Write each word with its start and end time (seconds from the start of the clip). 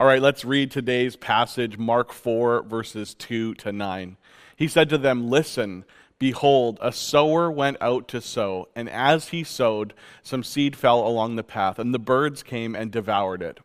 All 0.00 0.06
right, 0.06 0.22
let's 0.22 0.44
read 0.44 0.70
today's 0.70 1.16
passage, 1.16 1.76
Mark 1.76 2.12
4, 2.12 2.62
verses 2.62 3.14
2 3.14 3.54
to 3.54 3.72
9. 3.72 4.16
He 4.54 4.68
said 4.68 4.88
to 4.90 4.98
them, 4.98 5.28
Listen, 5.28 5.84
behold, 6.20 6.78
a 6.80 6.92
sower 6.92 7.50
went 7.50 7.78
out 7.80 8.06
to 8.08 8.20
sow, 8.20 8.68
and 8.76 8.88
as 8.88 9.30
he 9.30 9.42
sowed, 9.42 9.94
some 10.22 10.44
seed 10.44 10.76
fell 10.76 11.04
along 11.04 11.34
the 11.34 11.42
path, 11.42 11.80
and 11.80 11.92
the 11.92 11.98
birds 11.98 12.44
came 12.44 12.76
and 12.76 12.92
devoured 12.92 13.42
it. 13.42 13.58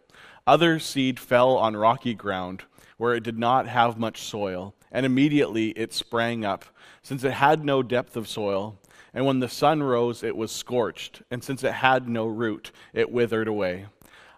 Other 0.48 0.80
seed 0.80 1.20
fell 1.20 1.56
on 1.56 1.78
rocky 1.78 2.16
ground, 2.16 2.64
where 2.98 3.14
it 3.14 3.24
did 3.24 3.38
not 3.38 3.68
have 3.68 4.00
much 4.00 4.24
soil, 4.24 4.74
and 4.92 5.06
immediately 5.06 5.70
it 5.74 5.94
sprang 5.94 6.44
up, 6.44 6.66
since 7.04 7.24
it 7.24 7.34
had 7.34 7.64
no 7.64 7.84
depth 7.84 8.18
of 8.18 8.28
soil. 8.28 8.80
And 9.14 9.28
when 9.28 9.40
the 9.40 9.48
sun 9.48 9.84
rose, 9.84 10.24
it 10.24 10.36
was 10.36 10.52
scorched, 10.52 11.22
and 11.30 11.44
since 11.44 11.64
it 11.64 11.74
had 11.74 12.10
no 12.10 12.26
root, 12.26 12.72
it 12.92 13.12
withered 13.12 13.48
away. 13.48 13.86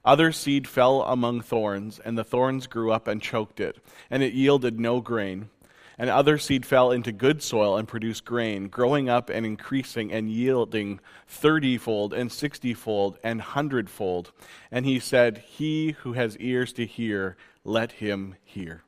Other 0.05 0.31
seed 0.31 0.67
fell 0.67 1.01
among 1.01 1.41
thorns, 1.41 1.99
and 1.99 2.15
the 2.15 2.23
thorns 2.23 2.67
grew 2.67 2.91
up 2.91 3.07
and 3.07 3.19
choked 3.19 3.59
it, 3.59 3.77
and 4.11 4.21
it 4.21 4.33
yielded 4.33 4.79
no 4.79 5.01
grain. 5.01 5.49
And 5.97 6.09
other 6.09 6.37
seed 6.37 6.65
fell 6.65 6.91
into 6.91 7.11
good 7.11 7.41
soil 7.41 7.77
and 7.77 7.87
produced 7.87 8.23
grain, 8.23 8.67
growing 8.67 9.09
up 9.09 9.29
and 9.29 9.45
increasing 9.45 10.11
and 10.11 10.29
yielding 10.29 10.99
thirtyfold 11.27 12.13
and 12.13 12.31
sixtyfold 12.31 13.17
and 13.23 13.41
hundredfold. 13.41 14.31
And 14.71 14.85
he 14.85 14.99
said, 14.99 15.39
He 15.39 15.91
who 15.91 16.13
has 16.13 16.37
ears 16.37 16.73
to 16.73 16.85
hear, 16.85 17.37
let 17.63 17.93
him 17.93 18.35
hear. 18.43 18.83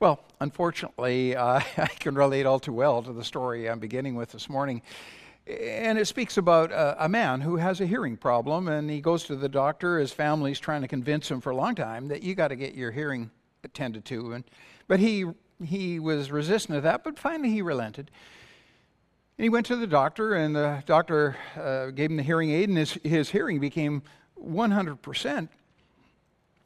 Well, 0.00 0.20
unfortunately, 0.40 1.36
uh, 1.36 1.60
I 1.76 1.88
can 1.98 2.14
relate 2.14 2.46
all 2.46 2.58
too 2.58 2.72
well 2.72 3.02
to 3.02 3.12
the 3.12 3.24
story 3.24 3.68
I'm 3.68 3.80
beginning 3.80 4.14
with 4.14 4.32
this 4.32 4.48
morning. 4.48 4.82
And 5.48 5.98
it 5.98 6.06
speaks 6.06 6.36
about 6.36 6.72
a, 6.72 7.04
a, 7.06 7.08
man 7.08 7.40
who 7.40 7.56
has 7.56 7.80
a 7.80 7.86
hearing 7.86 8.18
problem, 8.18 8.68
and 8.68 8.90
he 8.90 9.00
goes 9.00 9.24
to 9.24 9.36
the 9.36 9.48
doctor. 9.48 9.98
His 9.98 10.12
family's 10.12 10.60
trying 10.60 10.82
to 10.82 10.88
convince 10.88 11.30
him 11.30 11.40
for 11.40 11.50
a 11.50 11.56
long 11.56 11.74
time 11.74 12.08
that 12.08 12.22
you 12.22 12.34
got 12.34 12.48
to 12.48 12.56
get 12.56 12.74
your 12.74 12.90
hearing 12.90 13.30
attended 13.64 14.04
to. 14.06 14.34
And, 14.34 14.44
but 14.88 15.00
he, 15.00 15.24
he 15.64 15.98
was 16.00 16.30
resistant 16.30 16.76
to 16.76 16.80
that, 16.82 17.02
but 17.02 17.18
finally 17.18 17.48
he 17.48 17.62
relented. 17.62 18.10
And 19.38 19.44
he 19.44 19.48
went 19.48 19.64
to 19.66 19.76
the 19.76 19.86
doctor, 19.86 20.34
and 20.34 20.54
the 20.54 20.82
doctor 20.84 21.36
uh, 21.56 21.92
gave 21.92 22.10
him 22.10 22.18
the 22.18 22.22
hearing 22.22 22.50
aid, 22.50 22.68
and 22.68 22.76
his, 22.76 22.92
his 23.02 23.30
hearing 23.30 23.58
became 23.58 24.02
100%. 24.38 25.48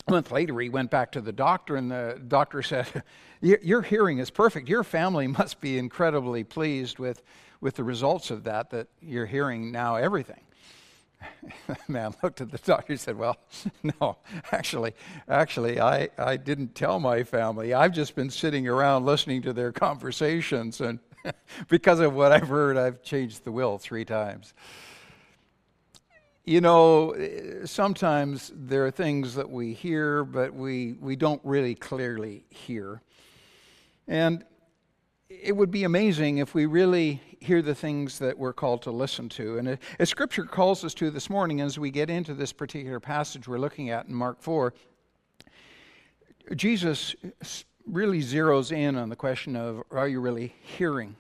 A 0.09 0.11
month 0.11 0.33
later, 0.33 0.59
he 0.59 0.69
went 0.69 0.91
back 0.91 1.13
to 1.13 1.21
the 1.21 1.33
doctor, 1.33 1.77
and 1.77 1.89
the 1.89 2.21
doctor 2.27 2.63
said, 2.63 3.05
Your 3.41 3.83
hearing 3.83 4.19
is 4.19 4.31
perfect. 4.31 4.69
Your 4.69 4.83
family 4.83 5.29
must 5.29 5.61
be 5.61 5.79
incredibly 5.79 6.43
pleased 6.43 6.99
with 6.99 7.23
with 7.63 7.77
the 7.77 7.85
results 7.85 8.31
of 8.31 8.43
that, 8.43 8.71
that 8.71 8.89
you're 9.01 9.25
hearing 9.25 9.71
now 9.71 9.95
everything. 9.95 10.41
the 11.69 11.77
man 11.89 12.13
looked 12.23 12.41
at 12.41 12.51
the 12.51 12.59
doctor 12.59 12.93
and 12.93 13.01
said, 13.01 13.17
Well, 13.17 13.39
no, 14.01 14.19
actually, 14.51 14.93
actually, 15.29 15.81
I, 15.81 16.11
I 16.19 16.37
didn't 16.37 16.75
tell 16.75 16.99
my 16.99 17.23
family. 17.23 17.73
I've 17.73 17.93
just 17.93 18.17
been 18.17 18.29
sitting 18.29 18.67
around 18.67 19.07
listening 19.07 19.43
to 19.43 19.53
their 19.53 19.71
conversations, 19.71 20.81
and 20.81 20.99
because 21.69 22.01
of 22.01 22.15
what 22.15 22.33
I've 22.33 22.49
heard, 22.49 22.77
I've 22.77 23.01
changed 23.03 23.45
the 23.45 23.53
will 23.53 23.79
three 23.79 24.05
times. 24.05 24.53
You 26.45 26.61
know, 26.61 27.15
sometimes 27.65 28.51
there 28.53 28.85
are 28.85 28.91
things 28.91 29.37
that 29.37 29.49
we 29.49 29.75
hear, 29.75 30.25
but 30.25 30.53
we, 30.53 30.95
we 30.95 31.15
don't 31.15 31.41
really 31.45 31.77
clearly 31.77 32.45
hear. 32.51 33.01
And 34.09 34.45
it 35.29 35.57
would 35.57 35.71
be 35.71 35.85
amazing 35.85 36.39
if 36.39 36.53
we 36.53 36.67
really 36.67 37.21
hear 37.43 37.61
the 37.61 37.75
things 37.75 38.19
that 38.21 38.39
we're 38.39 38.53
called 38.53 38.83
to 38.83 38.91
listen 38.91 39.29
to. 39.31 39.59
And 39.59 39.79
as 39.99 40.09
Scripture 40.09 40.45
calls 40.45 40.85
us 40.85 40.95
to 40.95 41.11
this 41.11 41.29
morning, 41.29 41.61
as 41.61 41.79
we 41.79 41.91
get 41.91 42.09
into 42.09 42.35
this 42.35 42.53
particular 42.53 43.01
passage 43.01 43.49
we're 43.49 43.59
looking 43.59 43.91
at 43.91 44.07
in 44.07 44.15
Mark 44.15 44.41
4, 44.41 44.73
Jesus 46.55 47.15
really 47.87 48.21
zeroes 48.21 48.71
in 48.71 48.97
on 48.97 49.09
the 49.09 49.17
question 49.17 49.57
of 49.57 49.83
are 49.91 50.09
you 50.09 50.21
really 50.21 50.55
hearing? 50.63 51.17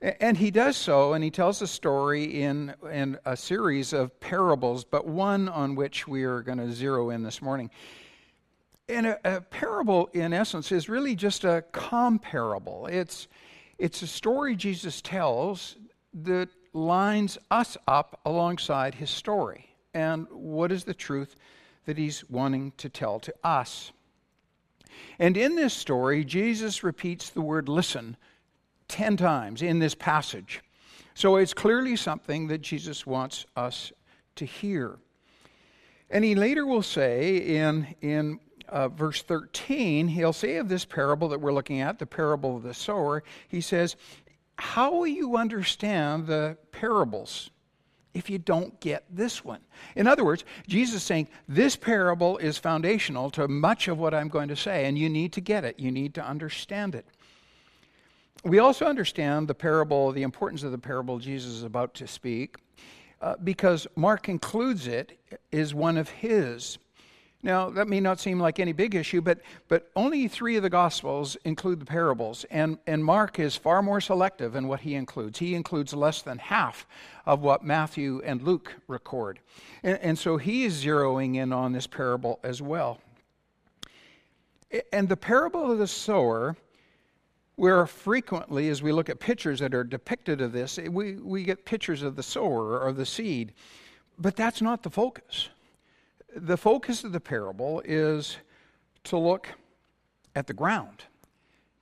And 0.00 0.36
he 0.36 0.52
does 0.52 0.76
so, 0.76 1.14
and 1.14 1.24
he 1.24 1.30
tells 1.30 1.60
a 1.60 1.66
story 1.66 2.42
in, 2.42 2.72
in 2.92 3.18
a 3.26 3.36
series 3.36 3.92
of 3.92 4.18
parables, 4.20 4.84
but 4.84 5.08
one 5.08 5.48
on 5.48 5.74
which 5.74 6.06
we 6.06 6.22
are 6.22 6.40
going 6.40 6.58
to 6.58 6.72
zero 6.72 7.10
in 7.10 7.24
this 7.24 7.42
morning. 7.42 7.68
And 8.88 9.08
a, 9.08 9.36
a, 9.36 9.40
parable, 9.40 10.08
in 10.12 10.32
essence, 10.32 10.70
is 10.70 10.88
really 10.88 11.16
just 11.16 11.42
a 11.42 11.64
comparable. 11.72 12.86
It's, 12.86 13.26
it's 13.78 14.02
a 14.02 14.06
story 14.06 14.56
Jesus 14.56 15.00
tells 15.00 15.76
that 16.12 16.48
lines 16.72 17.38
us 17.50 17.76
up 17.86 18.20
alongside 18.24 18.94
his 18.94 19.10
story. 19.10 19.66
And 19.94 20.26
what 20.30 20.72
is 20.72 20.84
the 20.84 20.94
truth 20.94 21.36
that 21.86 21.98
he's 21.98 22.28
wanting 22.28 22.72
to 22.78 22.88
tell 22.88 23.20
to 23.20 23.34
us? 23.44 23.92
And 25.18 25.36
in 25.36 25.56
this 25.56 25.74
story, 25.74 26.24
Jesus 26.24 26.82
repeats 26.82 27.30
the 27.30 27.40
word 27.40 27.68
listen 27.68 28.16
10 28.88 29.16
times 29.16 29.62
in 29.62 29.78
this 29.78 29.94
passage. 29.94 30.60
So 31.14 31.36
it's 31.36 31.54
clearly 31.54 31.96
something 31.96 32.48
that 32.48 32.62
Jesus 32.62 33.06
wants 33.06 33.46
us 33.56 33.92
to 34.36 34.44
hear. 34.44 34.98
And 36.10 36.24
he 36.24 36.34
later 36.34 36.66
will 36.66 36.82
say 36.82 37.36
in, 37.36 37.94
in 38.00 38.40
uh, 38.68 38.88
verse 38.88 39.22
13, 39.22 40.08
he'll 40.08 40.32
say 40.32 40.56
of 40.56 40.68
this 40.68 40.84
parable 40.84 41.28
that 41.28 41.40
we're 41.40 41.52
looking 41.52 41.80
at, 41.80 41.98
the 41.98 42.06
parable 42.06 42.56
of 42.56 42.62
the 42.62 42.74
sower, 42.74 43.22
he 43.48 43.60
says, 43.60 43.96
How 44.56 44.92
will 44.92 45.06
you 45.06 45.36
understand 45.36 46.26
the 46.26 46.56
parables 46.72 47.50
if 48.14 48.28
you 48.30 48.38
don't 48.38 48.78
get 48.80 49.04
this 49.10 49.44
one? 49.44 49.60
In 49.96 50.06
other 50.06 50.24
words, 50.24 50.44
Jesus 50.66 50.96
is 50.96 51.02
saying, 51.02 51.28
This 51.48 51.76
parable 51.76 52.38
is 52.38 52.58
foundational 52.58 53.30
to 53.30 53.48
much 53.48 53.88
of 53.88 53.98
what 53.98 54.14
I'm 54.14 54.28
going 54.28 54.48
to 54.48 54.56
say, 54.56 54.86
and 54.86 54.98
you 54.98 55.08
need 55.08 55.32
to 55.34 55.40
get 55.40 55.64
it. 55.64 55.78
You 55.78 55.90
need 55.90 56.14
to 56.14 56.24
understand 56.24 56.94
it. 56.94 57.06
We 58.44 58.60
also 58.60 58.86
understand 58.86 59.48
the 59.48 59.54
parable, 59.54 60.12
the 60.12 60.22
importance 60.22 60.62
of 60.62 60.70
the 60.70 60.78
parable 60.78 61.18
Jesus 61.18 61.52
is 61.52 61.64
about 61.64 61.94
to 61.94 62.06
speak, 62.06 62.56
uh, 63.20 63.34
because 63.42 63.86
Mark 63.96 64.28
includes 64.28 64.86
it 64.86 65.18
as 65.52 65.74
one 65.74 65.96
of 65.96 66.08
his. 66.08 66.78
Now, 67.42 67.70
that 67.70 67.86
may 67.86 68.00
not 68.00 68.18
seem 68.18 68.40
like 68.40 68.58
any 68.58 68.72
big 68.72 68.96
issue, 68.96 69.20
but, 69.20 69.40
but 69.68 69.90
only 69.94 70.26
three 70.26 70.56
of 70.56 70.64
the 70.64 70.70
Gospels 70.70 71.36
include 71.44 71.78
the 71.78 71.86
parables, 71.86 72.44
and, 72.50 72.78
and 72.86 73.04
Mark 73.04 73.38
is 73.38 73.54
far 73.54 73.80
more 73.80 74.00
selective 74.00 74.56
in 74.56 74.66
what 74.66 74.80
he 74.80 74.96
includes. 74.96 75.38
He 75.38 75.54
includes 75.54 75.94
less 75.94 76.20
than 76.20 76.38
half 76.38 76.84
of 77.26 77.40
what 77.40 77.62
Matthew 77.62 78.20
and 78.24 78.42
Luke 78.42 78.74
record. 78.88 79.38
And, 79.84 79.98
and 80.00 80.18
so 80.18 80.36
he 80.36 80.64
is 80.64 80.84
zeroing 80.84 81.36
in 81.36 81.52
on 81.52 81.72
this 81.72 81.86
parable 81.86 82.40
as 82.42 82.60
well. 82.60 82.98
And 84.92 85.08
the 85.08 85.16
parable 85.16 85.70
of 85.70 85.78
the 85.78 85.86
sower, 85.86 86.56
where 87.54 87.86
frequently, 87.86 88.68
as 88.68 88.82
we 88.82 88.90
look 88.90 89.08
at 89.08 89.20
pictures 89.20 89.60
that 89.60 89.74
are 89.74 89.84
depicted 89.84 90.40
of 90.40 90.50
this, 90.50 90.76
we, 90.76 91.14
we 91.14 91.44
get 91.44 91.64
pictures 91.64 92.02
of 92.02 92.16
the 92.16 92.22
sower 92.24 92.80
or 92.80 92.92
the 92.92 93.06
seed, 93.06 93.52
but 94.18 94.34
that's 94.34 94.60
not 94.60 94.82
the 94.82 94.90
focus 94.90 95.50
the 96.38 96.56
focus 96.56 97.04
of 97.04 97.12
the 97.12 97.20
parable 97.20 97.82
is 97.84 98.36
to 99.04 99.18
look 99.18 99.48
at 100.34 100.46
the 100.46 100.52
ground 100.52 101.04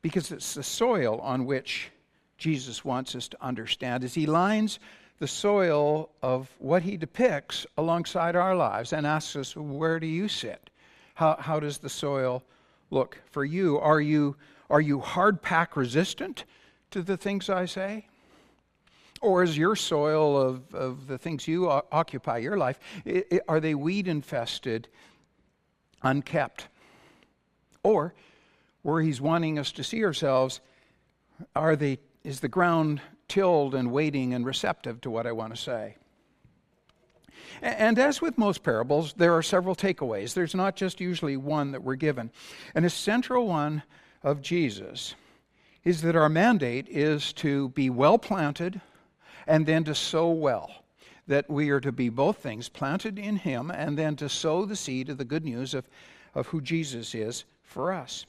because 0.02 0.30
it's 0.30 0.54
the 0.54 0.62
soil 0.62 1.18
on 1.20 1.46
which 1.46 1.90
Jesus 2.38 2.84
wants 2.84 3.14
us 3.14 3.28
to 3.28 3.36
understand 3.42 4.04
as 4.04 4.14
he 4.14 4.26
lines 4.26 4.78
the 5.18 5.26
soil 5.26 6.10
of 6.22 6.50
what 6.58 6.82
he 6.82 6.96
depicts 6.96 7.66
alongside 7.78 8.36
our 8.36 8.54
lives 8.54 8.92
and 8.92 9.06
asks 9.06 9.34
us, 9.36 9.56
Where 9.56 9.98
do 9.98 10.06
you 10.06 10.28
sit? 10.28 10.70
How, 11.14 11.36
how 11.40 11.60
does 11.60 11.78
the 11.78 11.88
soil 11.88 12.42
look 12.90 13.18
for 13.30 13.44
you? 13.44 13.78
Are 13.78 14.00
you, 14.00 14.36
are 14.68 14.80
you 14.80 15.00
hard 15.00 15.40
pack 15.40 15.76
resistant 15.76 16.44
to 16.90 17.02
the 17.02 17.16
things 17.16 17.48
I 17.48 17.64
say? 17.64 18.06
Or 19.26 19.42
is 19.42 19.58
your 19.58 19.74
soil 19.74 20.40
of, 20.40 20.72
of 20.72 21.08
the 21.08 21.18
things 21.18 21.48
you 21.48 21.68
occupy 21.68 22.38
your 22.38 22.56
life, 22.56 22.78
it, 23.04 23.26
it, 23.28 23.42
are 23.48 23.58
they 23.58 23.74
weed 23.74 24.06
infested, 24.06 24.86
unkept? 26.00 26.68
Or 27.82 28.14
where 28.82 29.02
he's 29.02 29.20
wanting 29.20 29.58
us 29.58 29.72
to 29.72 29.82
see 29.82 30.04
ourselves, 30.04 30.60
are 31.56 31.74
they, 31.74 31.98
is 32.22 32.38
the 32.38 32.46
ground 32.46 33.00
tilled 33.26 33.74
and 33.74 33.90
waiting 33.90 34.32
and 34.32 34.46
receptive 34.46 35.00
to 35.00 35.10
what 35.10 35.26
I 35.26 35.32
want 35.32 35.52
to 35.52 35.60
say? 35.60 35.96
And 37.60 37.98
as 37.98 38.22
with 38.22 38.38
most 38.38 38.62
parables, 38.62 39.12
there 39.14 39.34
are 39.34 39.42
several 39.42 39.74
takeaways. 39.74 40.34
There's 40.34 40.54
not 40.54 40.76
just 40.76 41.00
usually 41.00 41.36
one 41.36 41.72
that 41.72 41.82
we're 41.82 41.96
given. 41.96 42.30
And 42.76 42.84
a 42.84 42.90
central 42.90 43.48
one 43.48 43.82
of 44.22 44.40
Jesus 44.40 45.16
is 45.82 46.02
that 46.02 46.14
our 46.14 46.28
mandate 46.28 46.86
is 46.88 47.32
to 47.32 47.70
be 47.70 47.90
well 47.90 48.18
planted, 48.18 48.80
and 49.46 49.66
then 49.66 49.84
to 49.84 49.94
sow 49.94 50.30
well. 50.30 50.70
That 51.28 51.50
we 51.50 51.70
are 51.70 51.80
to 51.80 51.90
be 51.90 52.08
both 52.08 52.38
things, 52.38 52.68
planted 52.68 53.18
in 53.18 53.36
Him, 53.36 53.70
and 53.70 53.98
then 53.98 54.14
to 54.16 54.28
sow 54.28 54.64
the 54.64 54.76
seed 54.76 55.08
of 55.08 55.18
the 55.18 55.24
good 55.24 55.44
news 55.44 55.74
of, 55.74 55.88
of 56.34 56.46
who 56.48 56.60
Jesus 56.60 57.14
is 57.14 57.44
for 57.64 57.92
us. 57.92 58.26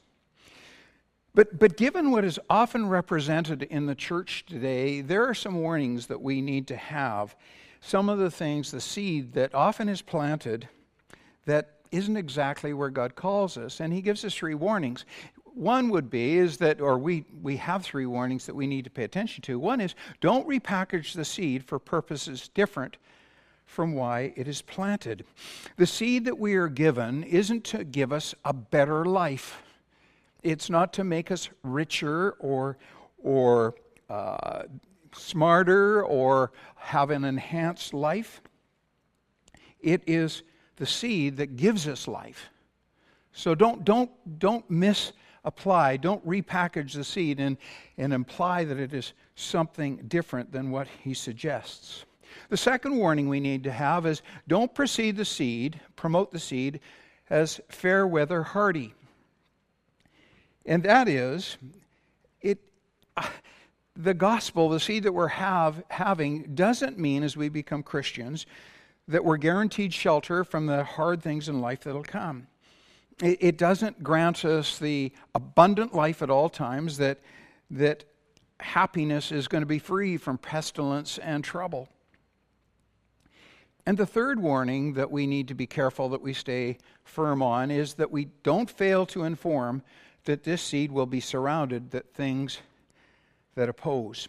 But, 1.35 1.59
but 1.59 1.77
given 1.77 2.09
what 2.09 2.25
is 2.25 2.39
often 2.49 2.89
represented 2.89 3.61
in 3.61 3.85
the 3.85 3.93
church 3.93 4.43
today, 4.47 5.01
there 5.01 5.23
are 5.27 5.35
some 5.35 5.61
warnings 5.61 6.07
that 6.07 6.19
we 6.19 6.41
need 6.41 6.65
to 6.67 6.75
have. 6.75 7.35
Some 7.79 8.09
of 8.09 8.17
the 8.17 8.31
things, 8.31 8.71
the 8.71 8.81
seed 8.81 9.33
that 9.33 9.53
often 9.53 9.87
is 9.87 10.01
planted 10.01 10.67
that 11.45 11.75
isn't 11.91 12.17
exactly 12.17 12.73
where 12.73 12.89
God 12.89 13.15
calls 13.15 13.55
us. 13.55 13.79
And 13.79 13.93
he 13.93 14.01
gives 14.01 14.25
us 14.25 14.33
three 14.33 14.55
warnings. 14.55 15.05
One 15.57 15.89
would 15.89 16.11
be 16.11 16.37
is 16.37 16.57
that, 16.57 16.79
or 16.81 16.99
we, 16.99 17.25
we 17.41 17.57
have 17.57 17.83
three 17.83 18.05
warnings 18.05 18.45
that 18.45 18.53
we 18.55 18.67
need 18.67 18.83
to 18.83 18.91
pay 18.91 19.03
attention 19.03 19.41
to. 19.41 19.57
One 19.57 19.81
is 19.81 19.95
don't 20.21 20.47
repackage 20.47 21.13
the 21.13 21.25
seed 21.25 21.65
for 21.65 21.79
purposes 21.79 22.47
different 22.53 22.97
from 23.65 23.95
why 23.95 24.33
it 24.35 24.47
is 24.47 24.61
planted. 24.61 25.25
The 25.77 25.87
seed 25.87 26.25
that 26.25 26.37
we 26.37 26.53
are 26.53 26.67
given 26.67 27.23
isn't 27.23 27.63
to 27.65 27.83
give 27.83 28.13
us 28.13 28.35
a 28.45 28.53
better 28.53 29.03
life. 29.03 29.63
It's 30.43 30.69
not 30.69 30.93
to 30.93 31.03
make 31.03 31.31
us 31.31 31.49
richer 31.63 32.35
or, 32.37 32.77
or 33.17 33.73
uh, 34.11 34.63
smarter 35.11 36.03
or 36.03 36.51
have 36.75 37.09
an 37.09 37.23
enhanced 37.25 37.95
life. 37.95 38.43
It 39.79 40.03
is 40.05 40.43
the 40.75 40.85
seed 40.85 41.37
that 41.37 41.55
gives 41.55 41.87
us 41.87 42.07
life. 42.07 42.51
So 43.31 43.55
don't, 43.55 43.83
don't, 43.83 44.11
don't 44.37 44.69
misapply, 45.47 45.97
don't 45.97 46.25
repackage 46.27 46.93
the 46.93 47.03
seed 47.03 47.39
and, 47.39 47.57
and 47.97 48.11
imply 48.11 48.65
that 48.65 48.77
it 48.77 48.93
is 48.93 49.13
something 49.35 49.97
different 50.07 50.51
than 50.51 50.71
what 50.71 50.87
he 51.03 51.13
suggests. 51.13 52.05
The 52.49 52.57
second 52.57 52.97
warning 52.97 53.29
we 53.29 53.39
need 53.39 53.63
to 53.63 53.71
have 53.71 54.05
is 54.05 54.21
don't 54.47 54.73
precede 54.73 55.15
the 55.15 55.25
seed, 55.25 55.79
promote 55.95 56.31
the 56.31 56.39
seed 56.39 56.81
as 57.29 57.61
fair 57.69 58.05
weather 58.05 58.43
hardy. 58.43 58.93
And 60.65 60.83
that 60.83 61.07
is, 61.07 61.57
it, 62.41 62.59
the 63.95 64.13
gospel, 64.13 64.69
the 64.69 64.79
seed 64.79 65.03
that 65.03 65.13
we're 65.13 65.27
have, 65.29 65.83
having, 65.89 66.55
doesn't 66.55 66.99
mean 66.99 67.23
as 67.23 67.37
we 67.37 67.47
become 67.47 67.83
Christians 67.83 68.45
that 69.07 69.23
we're 69.23 69.37
guaranteed 69.37 69.93
shelter 69.93 70.43
from 70.43 70.65
the 70.65 70.83
hard 70.83 71.23
things 71.23 71.47
in 71.47 71.61
life 71.61 71.85
that'll 71.85 72.03
come. 72.03 72.47
It, 73.21 73.37
it 73.41 73.57
doesn't 73.57 74.03
grant 74.03 74.45
us 74.45 74.77
the 74.77 75.11
abundant 75.33 75.93
life 75.93 76.21
at 76.21 76.29
all 76.29 76.49
times 76.49 76.97
that, 76.97 77.19
that 77.71 78.05
happiness 78.59 79.31
is 79.31 79.47
going 79.47 79.61
to 79.61 79.67
be 79.67 79.79
free 79.79 80.17
from 80.17 80.37
pestilence 80.37 81.17
and 81.17 81.43
trouble. 81.43 81.89
And 83.85 83.97
the 83.97 84.05
third 84.05 84.39
warning 84.41 84.93
that 84.93 85.11
we 85.11 85.25
need 85.25 85.47
to 85.47 85.53
be 85.53 85.65
careful 85.65 86.09
that 86.09 86.21
we 86.21 86.33
stay 86.33 86.77
firm 87.05 87.41
on 87.41 87.71
is 87.71 87.93
that 87.95 88.11
we 88.11 88.25
don't 88.43 88.69
fail 88.69 89.05
to 89.07 89.23
inform 89.23 89.81
that 90.25 90.43
this 90.43 90.61
seed 90.61 90.91
will 90.91 91.05
be 91.05 91.21
surrounded 91.21 91.91
that 91.91 92.13
things 92.13 92.59
that 93.55 93.69
oppose. 93.69 94.27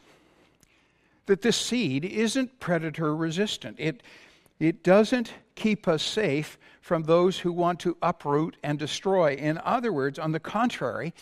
That 1.26 1.42
this 1.42 1.56
seed 1.56 2.04
isn't 2.04 2.60
predator 2.60 3.14
resistant. 3.16 3.76
It 3.80 4.02
it 4.60 4.82
doesn't 4.82 5.32
keep 5.54 5.86
us 5.86 6.02
safe 6.02 6.58
from 6.88 7.02
those 7.02 7.40
who 7.40 7.52
want 7.52 7.78
to 7.80 7.98
uproot 8.00 8.56
and 8.62 8.78
destroy. 8.78 9.34
In 9.34 9.60
other 9.62 9.92
words, 9.92 10.18
on 10.18 10.32
the 10.32 10.40
contrary, 10.40 11.12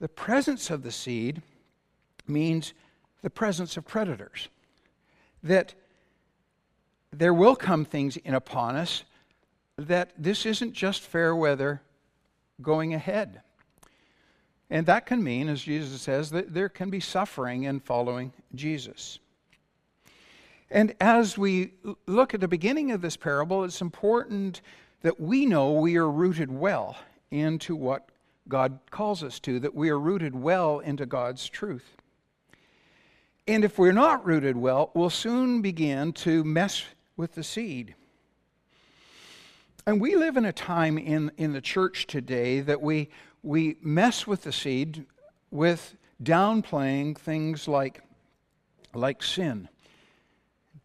the 0.00 0.08
presence 0.08 0.68
of 0.68 0.82
the 0.82 0.92
seed 0.92 1.40
means 2.28 2.74
the 3.22 3.30
presence 3.30 3.78
of 3.78 3.86
predators. 3.86 4.50
That 5.42 5.72
there 7.10 7.32
will 7.32 7.56
come 7.56 7.86
things 7.86 8.18
in 8.18 8.34
upon 8.34 8.76
us 8.76 9.04
that 9.78 10.10
this 10.18 10.44
isn't 10.44 10.74
just 10.74 11.00
fair 11.00 11.34
weather 11.34 11.80
going 12.60 12.92
ahead. 12.92 13.40
And 14.68 14.84
that 14.84 15.06
can 15.06 15.24
mean, 15.24 15.48
as 15.48 15.62
Jesus 15.62 16.02
says, 16.02 16.28
that 16.32 16.52
there 16.52 16.68
can 16.68 16.90
be 16.90 17.00
suffering 17.00 17.62
in 17.62 17.80
following 17.80 18.34
Jesus. 18.54 19.20
And 20.70 20.94
as 21.00 21.38
we 21.38 21.72
look 22.06 22.34
at 22.34 22.40
the 22.40 22.48
beginning 22.48 22.90
of 22.90 23.00
this 23.00 23.16
parable, 23.16 23.64
it's 23.64 23.80
important 23.80 24.62
that 25.02 25.20
we 25.20 25.46
know 25.46 25.72
we 25.72 25.96
are 25.96 26.10
rooted 26.10 26.50
well 26.50 26.96
into 27.30 27.76
what 27.76 28.08
God 28.48 28.78
calls 28.90 29.22
us 29.22 29.38
to, 29.40 29.60
that 29.60 29.74
we 29.74 29.90
are 29.90 29.98
rooted 29.98 30.34
well 30.34 30.80
into 30.80 31.06
God's 31.06 31.48
truth. 31.48 31.96
And 33.46 33.64
if 33.64 33.78
we're 33.78 33.92
not 33.92 34.26
rooted 34.26 34.56
well, 34.56 34.90
we'll 34.94 35.10
soon 35.10 35.62
begin 35.62 36.12
to 36.14 36.42
mess 36.42 36.82
with 37.16 37.34
the 37.34 37.44
seed. 37.44 37.94
And 39.86 40.00
we 40.00 40.16
live 40.16 40.36
in 40.36 40.44
a 40.44 40.52
time 40.52 40.98
in, 40.98 41.30
in 41.36 41.52
the 41.52 41.60
church 41.60 42.08
today 42.08 42.60
that 42.60 42.82
we, 42.82 43.08
we 43.44 43.76
mess 43.80 44.26
with 44.26 44.42
the 44.42 44.52
seed 44.52 45.06
with 45.52 45.96
downplaying 46.20 47.16
things 47.16 47.68
like, 47.68 48.02
like 48.94 49.22
sin 49.22 49.68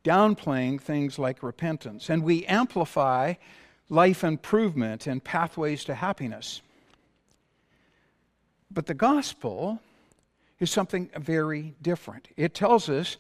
downplaying 0.03 0.81
things 0.81 1.19
like 1.19 1.44
repentance, 1.44 2.09
and 2.09 2.24
we 2.24 2.45
amplify 2.45 3.33
life 3.89 4.24
improvement 4.24 5.06
and 5.07 5.24
pathways 5.24 5.83
to 5.83 5.95
happiness. 5.95 6.62
But 8.71 8.86
the 8.86 8.94
gospel 8.94 9.81
is 10.59 10.71
something 10.71 11.09
very 11.18 11.75
different. 11.81 12.30
It 12.38 12.53
tells 12.53 12.89
us 12.89 13.18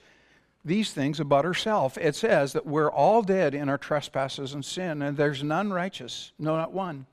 these 0.63 0.91
things 0.93 1.19
about 1.19 1.45
ourselves. 1.45 1.97
It 1.99 2.15
says 2.15 2.53
that 2.53 2.65
we're 2.65 2.91
all 2.91 3.21
dead 3.21 3.53
in 3.53 3.67
our 3.67 3.77
trespasses 3.77 4.53
and 4.53 4.63
sin, 4.63 5.01
and 5.01 5.17
there's 5.17 5.43
none 5.43 5.73
righteous, 5.73 6.31
no, 6.39 6.55
not 6.55 6.71
one. 6.71 7.05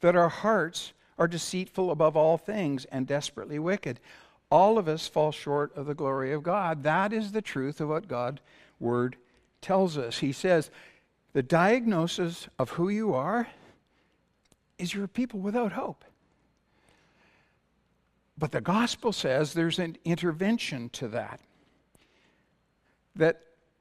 That 0.00 0.16
our 0.16 0.28
hearts 0.28 0.92
are 1.18 1.26
deceitful 1.26 1.90
above 1.90 2.16
all 2.16 2.38
things 2.38 2.84
and 2.86 3.06
desperately 3.06 3.58
wicked. 3.58 3.98
All 4.50 4.78
of 4.78 4.86
us 4.86 5.08
fall 5.08 5.32
short 5.32 5.76
of 5.76 5.86
the 5.86 5.94
glory 5.94 6.32
of 6.32 6.42
God. 6.42 6.84
That 6.84 7.12
is 7.12 7.32
the 7.32 7.42
truth 7.42 7.80
of 7.80 7.88
what 7.88 8.06
God 8.06 8.40
word 8.80 9.16
tells 9.60 9.98
us. 9.98 10.18
He 10.18 10.32
says, 10.32 10.70
the 11.32 11.42
diagnosis 11.42 12.48
of 12.58 12.70
who 12.70 12.88
you 12.88 13.14
are 13.14 13.48
is 14.78 14.94
you're 14.94 15.04
a 15.04 15.08
people 15.08 15.40
without 15.40 15.72
hope. 15.72 16.04
But 18.36 18.52
the 18.52 18.60
gospel 18.60 19.12
says 19.12 19.52
there's 19.52 19.78
an 19.78 19.96
intervention 20.04 20.88
to 20.90 21.08
that. 21.08 21.40
That 23.16 23.40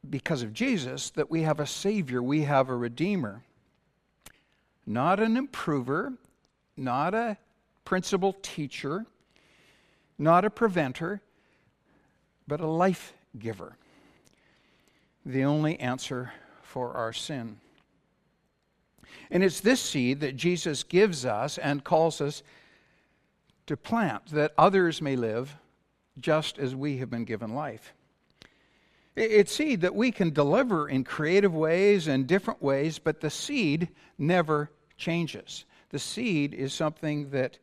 because 0.09 0.41
of 0.41 0.53
Jesus, 0.53 1.11
that 1.11 1.29
we 1.29 1.43
have 1.43 1.59
a 1.59 1.67
Savior, 1.67 2.23
we 2.23 2.41
have 2.43 2.69
a 2.69 2.75
Redeemer. 2.75 3.43
Not 4.85 5.19
an 5.19 5.37
improver, 5.37 6.13
not 6.75 7.13
a 7.13 7.37
principal 7.85 8.33
teacher, 8.41 9.05
not 10.17 10.43
a 10.43 10.49
preventer, 10.49 11.21
but 12.47 12.61
a 12.61 12.67
life 12.67 13.13
giver 13.37 13.77
the 15.27 15.43
only 15.43 15.77
answer 15.79 16.31
for 16.61 16.93
our 16.93 17.11
sin. 17.11 17.59
And 19.29 19.43
it's 19.43 19.59
this 19.59 19.81
seed 19.81 20.21
that 20.21 20.37
Jesus 20.37 20.83
gives 20.83 21.25
us 21.25 21.57
and 21.57 21.83
calls 21.83 22.21
us 22.21 22.43
to 23.65 23.75
plant 23.75 24.27
that 24.27 24.53
others 24.57 25.01
may 25.01 25.17
live 25.17 25.53
just 26.19 26.57
as 26.57 26.73
we 26.73 26.97
have 26.97 27.09
been 27.09 27.25
given 27.25 27.53
life. 27.53 27.93
It's 29.17 29.51
seed 29.51 29.81
that 29.81 29.95
we 29.95 30.11
can 30.11 30.31
deliver 30.31 30.87
in 30.87 31.03
creative 31.03 31.53
ways 31.53 32.07
and 32.07 32.25
different 32.25 32.61
ways, 32.61 32.97
but 32.97 33.19
the 33.19 33.29
seed 33.29 33.89
never 34.17 34.71
changes. 34.95 35.65
The 35.89 35.99
seed 35.99 36.53
is 36.53 36.73
something 36.73 37.31
that 37.31 37.57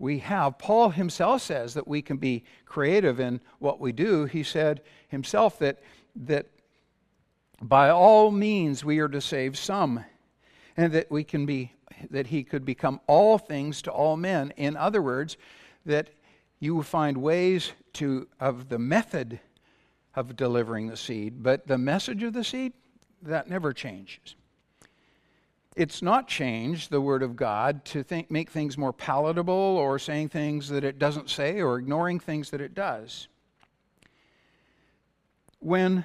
we 0.00 0.18
have. 0.18 0.58
Paul 0.58 0.90
himself 0.90 1.42
says 1.42 1.74
that 1.74 1.86
we 1.86 2.02
can 2.02 2.16
be 2.16 2.44
creative 2.66 3.20
in 3.20 3.40
what 3.60 3.78
we 3.78 3.92
do. 3.92 4.24
He 4.24 4.42
said 4.42 4.80
himself 5.08 5.58
that, 5.60 5.80
that 6.16 6.46
by 7.68 7.88
all 7.88 8.30
means 8.30 8.84
we 8.84 8.98
are 8.98 9.08
to 9.08 9.22
save 9.22 9.56
some 9.56 10.04
and 10.76 10.92
that 10.92 11.10
we 11.10 11.24
can 11.24 11.46
be 11.46 11.72
that 12.10 12.26
he 12.26 12.44
could 12.44 12.64
become 12.64 13.00
all 13.06 13.38
things 13.38 13.80
to 13.80 13.90
all 13.90 14.18
men. 14.18 14.52
In 14.58 14.76
other 14.76 15.00
words 15.00 15.38
that 15.86 16.10
you 16.60 16.74
will 16.74 16.82
find 16.82 17.16
ways 17.16 17.72
to 17.94 18.28
of 18.38 18.68
the 18.68 18.78
method 18.78 19.40
of 20.14 20.36
delivering 20.36 20.88
the 20.88 20.96
seed 20.96 21.42
but 21.42 21.66
the 21.66 21.78
message 21.78 22.22
of 22.22 22.34
the 22.34 22.44
seed 22.44 22.74
that 23.22 23.48
never 23.48 23.72
changes. 23.72 24.36
It's 25.74 26.02
not 26.02 26.28
changed 26.28 26.90
the 26.90 27.00
word 27.00 27.22
of 27.22 27.34
god 27.34 27.86
to 27.86 28.02
think, 28.02 28.30
make 28.30 28.50
things 28.50 28.76
more 28.76 28.92
palatable 28.92 29.54
or 29.54 29.98
saying 29.98 30.28
things 30.28 30.68
that 30.68 30.84
it 30.84 30.98
doesn't 30.98 31.30
say 31.30 31.62
or 31.62 31.78
ignoring 31.78 32.20
things 32.20 32.50
that 32.50 32.60
it 32.60 32.74
does. 32.74 33.28
When 35.60 36.04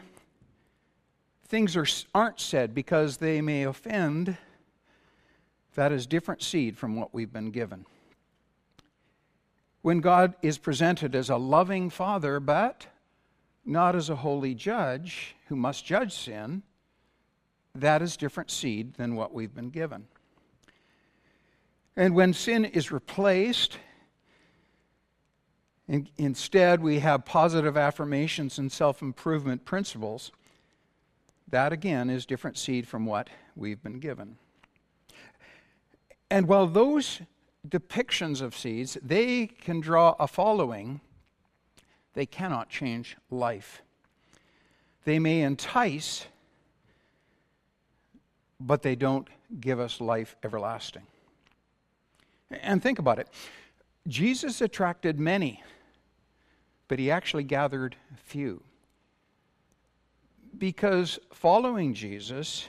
things 1.49 1.75
are, 1.75 1.87
aren't 2.13 2.39
said 2.39 2.73
because 2.73 3.17
they 3.17 3.41
may 3.41 3.63
offend, 3.63 4.37
that 5.75 5.91
is 5.91 6.05
different 6.05 6.43
seed 6.43 6.77
from 6.77 6.95
what 6.95 7.13
we've 7.13 7.33
been 7.33 7.51
given. 7.51 7.85
When 9.81 9.99
God 9.99 10.35
is 10.41 10.57
presented 10.57 11.15
as 11.15 11.29
a 11.29 11.37
loving 11.37 11.89
father, 11.89 12.39
but 12.39 12.87
not 13.65 13.95
as 13.95 14.09
a 14.09 14.17
holy 14.17 14.53
judge 14.53 15.35
who 15.47 15.55
must 15.55 15.85
judge 15.85 16.13
sin, 16.13 16.61
that 17.73 18.01
is 18.01 18.15
different 18.15 18.51
seed 18.51 18.93
than 18.95 19.15
what 19.15 19.33
we've 19.33 19.53
been 19.53 19.69
given. 19.69 20.05
And 21.95 22.13
when 22.13 22.33
sin 22.33 22.65
is 22.65 22.91
replaced, 22.91 23.77
instead 26.17 26.81
we 26.81 26.99
have 26.99 27.25
positive 27.25 27.75
affirmations 27.77 28.59
and 28.59 28.71
self 28.71 29.01
improvement 29.01 29.65
principles 29.65 30.31
that 31.51 31.73
again 31.73 32.09
is 32.09 32.25
different 32.25 32.57
seed 32.57 32.87
from 32.87 33.05
what 33.05 33.29
we've 33.55 33.81
been 33.81 33.99
given. 33.99 34.37
And 36.29 36.47
while 36.47 36.67
those 36.67 37.21
depictions 37.67 38.41
of 38.41 38.55
seeds, 38.55 38.97
they 39.01 39.47
can 39.47 39.79
draw 39.79 40.15
a 40.19 40.27
following, 40.27 41.01
they 42.13 42.25
cannot 42.25 42.69
change 42.69 43.17
life. 43.29 43.81
They 45.05 45.19
may 45.19 45.41
entice, 45.41 46.27
but 48.59 48.81
they 48.81 48.95
don't 48.95 49.27
give 49.59 49.79
us 49.79 49.99
life 49.99 50.35
everlasting. 50.43 51.03
And 52.51 52.81
think 52.81 52.99
about 52.99 53.19
it 53.19 53.27
Jesus 54.07 54.61
attracted 54.61 55.19
many, 55.19 55.63
but 56.87 56.99
he 56.99 57.11
actually 57.11 57.43
gathered 57.43 57.95
few. 58.15 58.61
Because 60.59 61.17
following 61.31 61.93
Jesus 61.93 62.67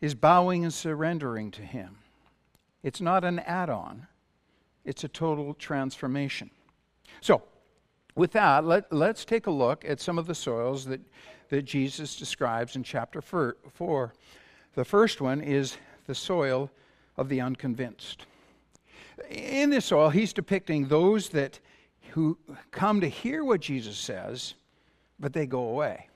is 0.00 0.14
bowing 0.14 0.62
and 0.62 0.72
surrendering 0.72 1.50
to 1.50 1.62
him. 1.62 1.98
It's 2.82 3.00
not 3.00 3.24
an 3.24 3.40
add 3.40 3.68
on, 3.68 4.06
it's 4.84 5.04
a 5.04 5.08
total 5.08 5.54
transformation. 5.54 6.50
So, 7.20 7.42
with 8.14 8.32
that, 8.32 8.64
let, 8.64 8.90
let's 8.92 9.24
take 9.24 9.46
a 9.46 9.50
look 9.50 9.84
at 9.84 10.00
some 10.00 10.18
of 10.18 10.26
the 10.26 10.34
soils 10.34 10.86
that, 10.86 11.00
that 11.48 11.62
Jesus 11.62 12.16
describes 12.16 12.76
in 12.76 12.82
chapter 12.82 13.20
4. 13.20 14.12
The 14.74 14.84
first 14.84 15.20
one 15.20 15.40
is 15.40 15.76
the 16.06 16.14
soil 16.14 16.70
of 17.16 17.28
the 17.28 17.40
unconvinced. 17.40 18.26
In 19.30 19.70
this 19.70 19.86
soil, 19.86 20.10
he's 20.10 20.32
depicting 20.32 20.86
those 20.86 21.30
that 21.30 21.58
who 22.10 22.38
come 22.70 23.00
to 23.00 23.08
hear 23.08 23.44
what 23.44 23.60
Jesus 23.60 23.98
says, 23.98 24.54
but 25.18 25.32
they 25.32 25.46
go 25.46 25.68
away. 25.68 26.08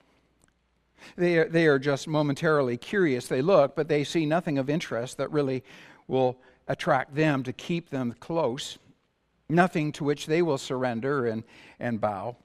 They 1.15 1.37
are, 1.37 1.47
they 1.47 1.67
are 1.67 1.79
just 1.79 2.07
momentarily 2.07 2.77
curious. 2.77 3.27
They 3.27 3.41
look, 3.41 3.75
but 3.75 3.87
they 3.87 4.03
see 4.03 4.25
nothing 4.25 4.57
of 4.57 4.69
interest 4.69 5.17
that 5.17 5.31
really 5.31 5.63
will 6.07 6.37
attract 6.67 7.15
them 7.15 7.43
to 7.43 7.53
keep 7.53 7.89
them 7.89 8.15
close, 8.19 8.77
nothing 9.49 9.91
to 9.93 10.03
which 10.03 10.25
they 10.25 10.41
will 10.41 10.57
surrender 10.57 11.27
and, 11.27 11.43
and 11.79 11.99
bow. 11.99 12.35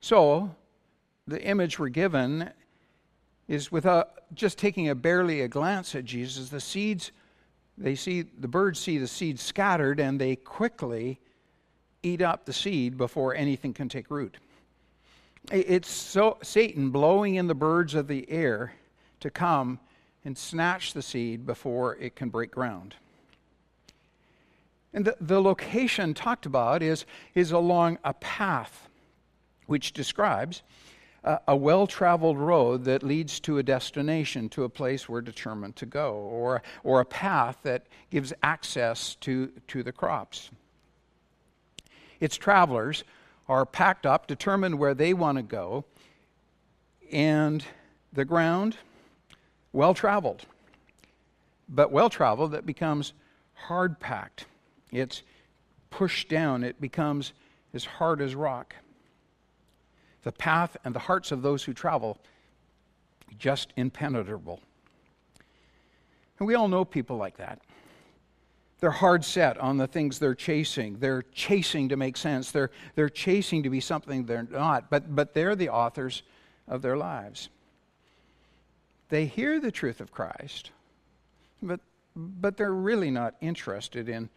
So, 0.00 0.54
the 1.26 1.42
image 1.42 1.78
we're 1.78 1.88
given 1.88 2.50
is 3.48 3.72
without 3.72 4.34
just 4.34 4.58
taking 4.58 4.88
a 4.88 4.94
barely 4.94 5.40
a 5.42 5.48
glance 5.48 5.94
at 5.94 6.04
Jesus, 6.04 6.48
the 6.48 6.60
seeds, 6.60 7.12
they 7.76 7.94
see, 7.94 8.22
the 8.22 8.48
birds 8.48 8.78
see 8.78 8.98
the 8.98 9.06
seeds 9.06 9.42
scattered 9.42 10.00
and 10.00 10.20
they 10.20 10.36
quickly 10.36 11.20
eat 12.02 12.22
up 12.22 12.44
the 12.44 12.52
seed 12.52 12.96
before 12.96 13.34
anything 13.34 13.72
can 13.72 13.88
take 13.88 14.10
root. 14.10 14.36
It's 15.50 15.90
so, 15.90 16.36
Satan 16.42 16.90
blowing 16.90 17.36
in 17.36 17.46
the 17.46 17.54
birds 17.54 17.94
of 17.94 18.06
the 18.06 18.30
air 18.30 18.74
to 19.20 19.30
come 19.30 19.80
and 20.24 20.36
snatch 20.36 20.92
the 20.92 21.02
seed 21.02 21.46
before 21.46 21.96
it 21.96 22.16
can 22.16 22.28
break 22.28 22.50
ground. 22.50 22.94
And 24.92 25.04
the, 25.04 25.16
the 25.20 25.40
location 25.40 26.12
talked 26.12 26.44
about 26.44 26.82
is, 26.82 27.06
is 27.34 27.52
along 27.52 27.98
a 28.04 28.14
path 28.14 28.88
which 29.66 29.92
describes 29.92 30.62
a, 31.24 31.38
a 31.48 31.56
well 31.56 31.86
traveled 31.86 32.38
road 32.38 32.84
that 32.84 33.02
leads 33.02 33.40
to 33.40 33.58
a 33.58 33.62
destination, 33.62 34.48
to 34.50 34.64
a 34.64 34.68
place 34.68 35.08
we're 35.08 35.20
determined 35.20 35.76
to 35.76 35.86
go, 35.86 36.14
or, 36.14 36.62
or 36.84 37.00
a 37.00 37.04
path 37.04 37.58
that 37.62 37.86
gives 38.10 38.32
access 38.42 39.14
to, 39.16 39.48
to 39.68 39.82
the 39.82 39.92
crops. 39.92 40.50
Its 42.20 42.36
travelers 42.36 43.04
are 43.48 43.64
packed 43.64 44.04
up, 44.04 44.26
determined 44.26 44.78
where 44.78 44.94
they 44.94 45.14
want 45.14 45.36
to 45.36 45.42
go, 45.42 45.84
and 47.10 47.64
the 48.12 48.24
ground 48.24 48.76
well 49.72 49.94
traveled. 49.94 50.44
But 51.68 51.90
well 51.92 52.10
traveled, 52.10 52.52
that 52.52 52.66
becomes 52.66 53.12
hard 53.54 54.00
packed. 54.00 54.46
It's 54.92 55.22
pushed 55.90 56.28
down, 56.28 56.64
it 56.64 56.80
becomes 56.80 57.32
as 57.74 57.84
hard 57.84 58.20
as 58.20 58.34
rock. 58.34 58.74
The 60.22 60.32
path 60.32 60.76
and 60.84 60.94
the 60.94 61.00
hearts 61.00 61.32
of 61.32 61.42
those 61.42 61.64
who 61.64 61.72
travel 61.72 62.18
just 63.38 63.72
impenetrable. 63.76 64.60
And 66.38 66.46
we 66.46 66.54
all 66.54 66.68
know 66.68 66.84
people 66.84 67.16
like 67.16 67.36
that. 67.38 67.60
They're 68.80 68.90
hard 68.90 69.24
set 69.24 69.58
on 69.58 69.76
the 69.76 69.88
things 69.88 70.18
they're 70.18 70.34
chasing. 70.34 70.98
They're 70.98 71.24
chasing 71.32 71.88
to 71.88 71.96
make 71.96 72.16
sense. 72.16 72.52
They're, 72.52 72.70
they're 72.94 73.08
chasing 73.08 73.64
to 73.64 73.70
be 73.70 73.80
something 73.80 74.24
they're 74.24 74.46
not, 74.48 74.88
but, 74.88 75.14
but 75.14 75.34
they're 75.34 75.56
the 75.56 75.68
authors 75.68 76.22
of 76.68 76.82
their 76.82 76.96
lives. 76.96 77.48
They 79.08 79.26
hear 79.26 79.58
the 79.58 79.72
truth 79.72 80.00
of 80.00 80.12
Christ, 80.12 80.70
but, 81.60 81.80
but 82.14 82.56
they're 82.56 82.72
really 82.72 83.10
not 83.10 83.34
interested 83.40 84.08
in 84.08 84.28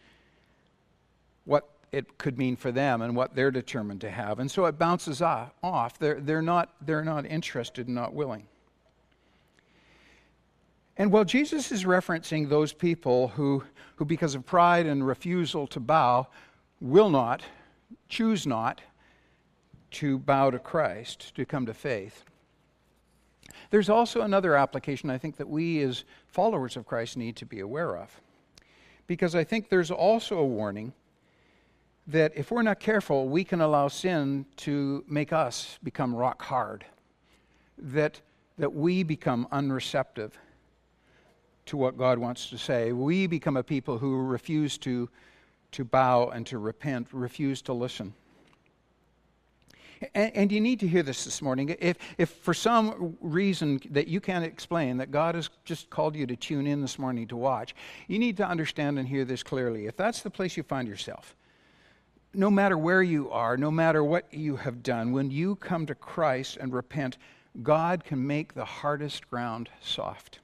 what 1.44 1.68
it 1.92 2.18
could 2.18 2.38
mean 2.38 2.56
for 2.56 2.72
them 2.72 3.02
and 3.02 3.14
what 3.14 3.34
they're 3.34 3.50
determined 3.50 4.00
to 4.00 4.10
have. 4.10 4.38
And 4.38 4.50
so 4.50 4.64
it 4.64 4.78
bounces 4.78 5.20
off. 5.20 5.98
They're, 5.98 6.20
they're, 6.20 6.42
not, 6.42 6.70
they're 6.80 7.04
not 7.04 7.26
interested 7.26 7.86
and 7.86 7.94
not 7.94 8.14
willing. 8.14 8.46
And 10.96 11.10
while 11.10 11.24
Jesus 11.24 11.72
is 11.72 11.84
referencing 11.84 12.48
those 12.48 12.72
people 12.72 13.28
who, 13.28 13.64
who, 13.96 14.04
because 14.04 14.34
of 14.34 14.44
pride 14.44 14.86
and 14.86 15.06
refusal 15.06 15.66
to 15.68 15.80
bow, 15.80 16.28
will 16.80 17.08
not, 17.08 17.42
choose 18.08 18.46
not 18.46 18.80
to 19.92 20.18
bow 20.18 20.50
to 20.50 20.58
Christ, 20.58 21.34
to 21.36 21.44
come 21.44 21.66
to 21.66 21.74
faith, 21.74 22.24
there's 23.70 23.88
also 23.88 24.20
another 24.20 24.54
application 24.54 25.08
I 25.08 25.18
think 25.18 25.36
that 25.36 25.48
we 25.48 25.80
as 25.82 26.04
followers 26.26 26.76
of 26.76 26.86
Christ 26.86 27.16
need 27.16 27.36
to 27.36 27.46
be 27.46 27.60
aware 27.60 27.96
of. 27.96 28.20
Because 29.06 29.34
I 29.34 29.44
think 29.44 29.68
there's 29.68 29.90
also 29.90 30.38
a 30.38 30.46
warning 30.46 30.92
that 32.06 32.32
if 32.34 32.50
we're 32.50 32.62
not 32.62 32.80
careful, 32.80 33.28
we 33.28 33.44
can 33.44 33.60
allow 33.60 33.88
sin 33.88 34.44
to 34.56 35.04
make 35.08 35.32
us 35.32 35.78
become 35.82 36.14
rock 36.14 36.42
hard, 36.42 36.84
that, 37.78 38.20
that 38.58 38.72
we 38.72 39.02
become 39.02 39.46
unreceptive 39.52 40.38
to 41.66 41.76
what 41.76 41.96
God 41.96 42.18
wants 42.18 42.50
to 42.50 42.58
say. 42.58 42.92
We 42.92 43.26
become 43.26 43.56
a 43.56 43.62
people 43.62 43.98
who 43.98 44.22
refuse 44.22 44.78
to, 44.78 45.08
to 45.72 45.84
bow 45.84 46.28
and 46.28 46.46
to 46.46 46.58
repent, 46.58 47.08
refuse 47.12 47.62
to 47.62 47.72
listen. 47.72 48.14
And, 50.14 50.34
and, 50.34 50.52
you 50.52 50.60
need 50.60 50.80
to 50.80 50.88
hear 50.88 51.04
this 51.04 51.24
this 51.24 51.40
morning. 51.40 51.76
If, 51.78 51.96
if 52.18 52.30
for 52.30 52.54
some 52.54 53.16
reason 53.20 53.80
that 53.90 54.08
you 54.08 54.20
can't 54.20 54.44
explain, 54.44 54.96
that 54.96 55.12
God 55.12 55.36
has 55.36 55.48
just 55.64 55.90
called 55.90 56.16
you 56.16 56.26
to 56.26 56.34
tune 56.34 56.66
in 56.66 56.80
this 56.80 56.98
morning 56.98 57.28
to 57.28 57.36
watch, 57.36 57.74
you 58.08 58.18
need 58.18 58.36
to 58.38 58.46
understand 58.46 58.98
and 58.98 59.06
hear 59.06 59.24
this 59.24 59.44
clearly. 59.44 59.86
If 59.86 59.96
that's 59.96 60.22
the 60.22 60.30
place 60.30 60.56
you 60.56 60.64
find 60.64 60.88
yourself, 60.88 61.36
no 62.34 62.50
matter 62.50 62.76
where 62.76 63.02
you 63.02 63.30
are, 63.30 63.56
no 63.56 63.70
matter 63.70 64.02
what 64.02 64.32
you 64.32 64.56
have 64.56 64.82
done, 64.82 65.12
when 65.12 65.30
you 65.30 65.56
come 65.56 65.86
to 65.86 65.94
Christ 65.94 66.56
and 66.56 66.72
repent, 66.72 67.18
God 67.62 68.04
can 68.04 68.26
make 68.26 68.54
the 68.54 68.64
hardest 68.64 69.28
ground 69.28 69.68
soft. 69.80 70.40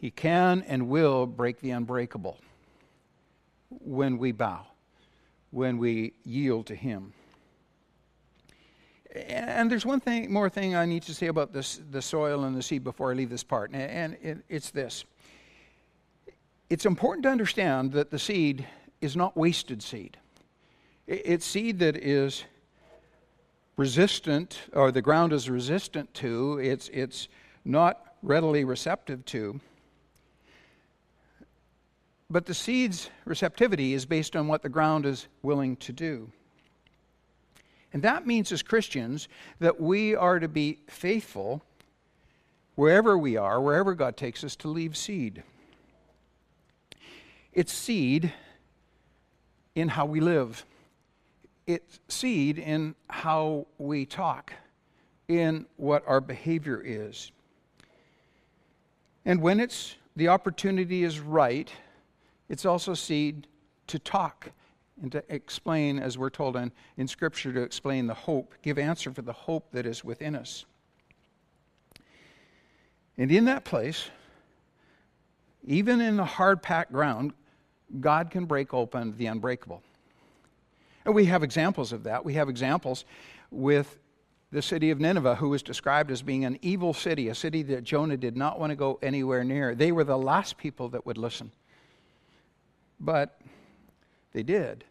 He 0.00 0.10
can 0.10 0.62
and 0.68 0.88
will 0.88 1.26
break 1.26 1.60
the 1.60 1.70
unbreakable 1.70 2.38
when 3.68 4.18
we 4.18 4.32
bow 4.32 4.66
when 5.50 5.78
we 5.78 6.12
yield 6.24 6.66
to 6.66 6.74
Him. 6.74 7.12
And 9.14 9.70
there's 9.70 9.86
one 9.86 10.00
thing 10.00 10.30
more 10.30 10.50
thing 10.50 10.76
I 10.76 10.84
need 10.84 11.02
to 11.04 11.14
say 11.14 11.26
about 11.26 11.52
this, 11.52 11.80
the 11.90 12.02
soil 12.02 12.44
and 12.44 12.54
the 12.54 12.62
seed 12.62 12.84
before 12.84 13.10
I 13.10 13.14
leave 13.14 13.30
this 13.30 13.42
part, 13.42 13.72
and 13.72 14.16
it, 14.22 14.38
it's 14.48 14.70
this. 14.70 15.04
It's 16.68 16.84
important 16.84 17.22
to 17.22 17.30
understand 17.30 17.92
that 17.92 18.10
the 18.10 18.18
seed 18.18 18.66
is 19.00 19.16
not 19.16 19.36
wasted 19.36 19.82
seed. 19.82 20.18
It's 21.06 21.46
seed 21.46 21.78
that 21.78 21.96
is 21.96 22.44
resistant, 23.78 24.60
or 24.74 24.92
the 24.92 25.00
ground 25.00 25.32
is 25.32 25.48
resistant 25.48 26.12
to, 26.14 26.58
it's, 26.58 26.90
it's 26.92 27.28
not 27.64 28.14
readily 28.22 28.64
receptive 28.64 29.24
to. 29.26 29.58
But 32.30 32.46
the 32.46 32.54
seed's 32.54 33.08
receptivity 33.24 33.94
is 33.94 34.04
based 34.04 34.36
on 34.36 34.48
what 34.48 34.62
the 34.62 34.68
ground 34.68 35.06
is 35.06 35.28
willing 35.42 35.76
to 35.76 35.92
do. 35.92 36.30
And 37.92 38.02
that 38.02 38.26
means, 38.26 38.52
as 38.52 38.62
Christians, 38.62 39.28
that 39.60 39.80
we 39.80 40.14
are 40.14 40.38
to 40.38 40.48
be 40.48 40.78
faithful 40.88 41.62
wherever 42.74 43.16
we 43.16 43.36
are, 43.36 43.60
wherever 43.60 43.94
God 43.94 44.16
takes 44.16 44.44
us, 44.44 44.54
to 44.56 44.68
leave 44.68 44.96
seed. 44.96 45.42
It's 47.54 47.72
seed 47.72 48.32
in 49.74 49.88
how 49.88 50.04
we 50.04 50.20
live, 50.20 50.64
it's 51.66 52.00
seed 52.08 52.58
in 52.58 52.94
how 53.08 53.66
we 53.78 54.04
talk, 54.04 54.52
in 55.28 55.66
what 55.76 56.04
our 56.06 56.20
behavior 56.20 56.82
is. 56.84 57.32
And 59.24 59.40
when 59.40 59.60
it's 59.60 59.94
the 60.14 60.28
opportunity 60.28 61.04
is 61.04 61.20
right, 61.20 61.70
it's 62.48 62.64
also 62.64 62.94
seed 62.94 63.46
to 63.88 63.98
talk 63.98 64.52
and 65.00 65.12
to 65.12 65.22
explain, 65.28 65.98
as 65.98 66.18
we're 66.18 66.30
told 66.30 66.56
in, 66.56 66.72
in 66.96 67.06
Scripture, 67.06 67.52
to 67.52 67.62
explain 67.62 68.06
the 68.06 68.14
hope, 68.14 68.54
give 68.62 68.78
answer 68.78 69.12
for 69.12 69.22
the 69.22 69.32
hope 69.32 69.70
that 69.72 69.86
is 69.86 70.02
within 70.04 70.34
us. 70.34 70.64
And 73.16 73.30
in 73.30 73.44
that 73.46 73.64
place, 73.64 74.10
even 75.64 76.00
in 76.00 76.16
the 76.16 76.24
hard 76.24 76.62
packed 76.62 76.92
ground, 76.92 77.32
God 78.00 78.30
can 78.30 78.44
break 78.46 78.74
open 78.74 79.16
the 79.16 79.26
unbreakable. 79.26 79.82
And 81.04 81.14
we 81.14 81.26
have 81.26 81.42
examples 81.42 81.92
of 81.92 82.04
that. 82.04 82.24
We 82.24 82.34
have 82.34 82.48
examples 82.48 83.04
with 83.50 83.98
the 84.50 84.62
city 84.62 84.90
of 84.90 85.00
Nineveh, 85.00 85.36
who 85.36 85.50
was 85.50 85.62
described 85.62 86.10
as 86.10 86.22
being 86.22 86.44
an 86.44 86.58
evil 86.62 86.94
city, 86.94 87.28
a 87.28 87.34
city 87.34 87.62
that 87.64 87.84
Jonah 87.84 88.16
did 88.16 88.36
not 88.36 88.58
want 88.58 88.70
to 88.70 88.76
go 88.76 88.98
anywhere 89.02 89.44
near. 89.44 89.74
They 89.74 89.92
were 89.92 90.04
the 90.04 90.18
last 90.18 90.56
people 90.56 90.88
that 90.90 91.04
would 91.06 91.18
listen. 91.18 91.52
But 93.00 93.40
they 94.32 94.42
did. 94.42 94.84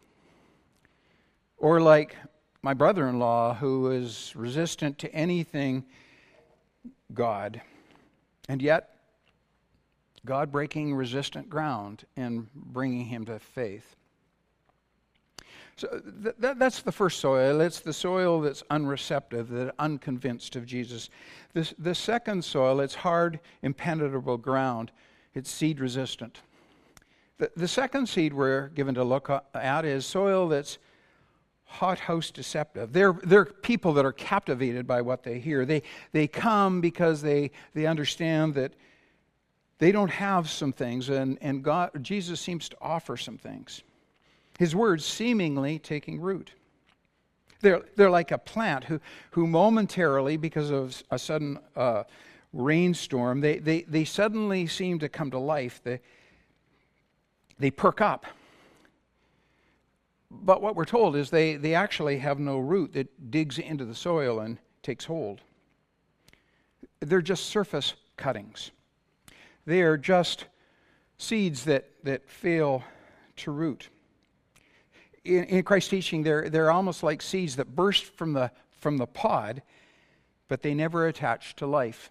Or 1.58 1.80
like 1.80 2.16
my 2.62 2.74
brother 2.74 3.08
in 3.08 3.18
law, 3.18 3.54
who 3.54 3.90
is 3.90 4.32
resistant 4.34 4.98
to 4.98 5.12
anything 5.14 5.84
God, 7.14 7.60
and 8.48 8.60
yet 8.60 8.96
God 10.26 10.52
breaking 10.52 10.94
resistant 10.94 11.48
ground 11.48 12.04
and 12.16 12.48
bringing 12.54 13.06
him 13.06 13.24
to 13.26 13.38
faith. 13.38 13.96
So 15.76 16.00
th- 16.22 16.34
th- 16.40 16.56
that's 16.58 16.82
the 16.82 16.90
first 16.90 17.20
soil. 17.20 17.60
It's 17.60 17.78
the 17.80 17.92
soil 17.92 18.40
that's 18.40 18.64
unreceptive, 18.68 19.48
that 19.50 19.74
unconvinced 19.78 20.56
of 20.56 20.66
Jesus. 20.66 21.08
This, 21.54 21.72
the 21.78 21.94
second 21.94 22.44
soil, 22.44 22.80
it's 22.80 22.96
hard, 22.96 23.38
impenetrable 23.62 24.38
ground. 24.38 24.90
It's 25.34 25.50
seed 25.50 25.78
resistant. 25.78 26.42
The, 27.38 27.50
the 27.56 27.68
second 27.68 28.08
seed 28.08 28.32
we're 28.34 28.68
given 28.68 28.94
to 28.96 29.04
look 29.04 29.30
at 29.54 29.84
is 29.84 30.04
soil 30.04 30.48
that's 30.48 30.78
hothouse 31.64 32.30
deceptive. 32.30 32.92
They're, 32.92 33.12
they're 33.12 33.44
people 33.44 33.92
that 33.94 34.04
are 34.04 34.12
captivated 34.12 34.86
by 34.86 35.02
what 35.02 35.22
they 35.22 35.38
hear. 35.38 35.64
They, 35.64 35.82
they 36.12 36.26
come 36.26 36.80
because 36.80 37.22
they, 37.22 37.50
they 37.74 37.86
understand 37.86 38.54
that 38.54 38.72
they 39.78 39.92
don't 39.92 40.10
have 40.10 40.50
some 40.50 40.72
things, 40.72 41.08
and, 41.08 41.38
and 41.40 41.62
God, 41.62 41.90
Jesus 42.02 42.40
seems 42.40 42.68
to 42.70 42.76
offer 42.80 43.16
some 43.16 43.38
things. 43.38 43.82
His 44.58 44.74
words 44.74 45.04
seemingly 45.04 45.78
taking 45.78 46.20
root. 46.20 46.52
They're, 47.60 47.82
they're 47.94 48.10
like 48.10 48.32
a 48.32 48.38
plant 48.38 48.84
who, 48.84 48.98
who 49.32 49.46
momentarily, 49.46 50.36
because 50.36 50.70
of 50.70 51.00
a 51.12 51.18
sudden 51.18 51.58
uh, 51.76 52.04
rainstorm, 52.52 53.40
they, 53.40 53.58
they, 53.58 53.82
they 53.82 54.04
suddenly 54.04 54.66
seem 54.66 54.98
to 54.98 55.08
come 55.08 55.30
to 55.30 55.38
life. 55.38 55.80
They, 55.84 56.00
they 57.58 57.70
perk 57.70 58.00
up. 58.00 58.26
But 60.30 60.60
what 60.60 60.76
we're 60.76 60.84
told 60.84 61.16
is 61.16 61.30
they, 61.30 61.56
they 61.56 61.74
actually 61.74 62.18
have 62.18 62.38
no 62.38 62.58
root 62.58 62.92
that 62.92 63.30
digs 63.30 63.58
into 63.58 63.84
the 63.84 63.94
soil 63.94 64.40
and 64.40 64.58
takes 64.82 65.06
hold. 65.06 65.40
They're 67.00 67.22
just 67.22 67.46
surface 67.46 67.94
cuttings. 68.16 68.70
They 69.64 69.82
are 69.82 69.96
just 69.96 70.46
seeds 71.16 71.64
that, 71.64 71.86
that 72.04 72.28
fail 72.28 72.84
to 73.36 73.50
root. 73.50 73.88
In, 75.24 75.44
in 75.44 75.62
Christ's 75.62 75.90
teaching, 75.90 76.22
they're, 76.22 76.48
they're 76.48 76.70
almost 76.70 77.02
like 77.02 77.22
seeds 77.22 77.56
that 77.56 77.74
burst 77.74 78.04
from 78.04 78.32
the, 78.32 78.50
from 78.70 78.98
the 78.98 79.06
pod, 79.06 79.62
but 80.48 80.62
they 80.62 80.74
never 80.74 81.06
attach 81.06 81.56
to 81.56 81.66
life. 81.66 82.10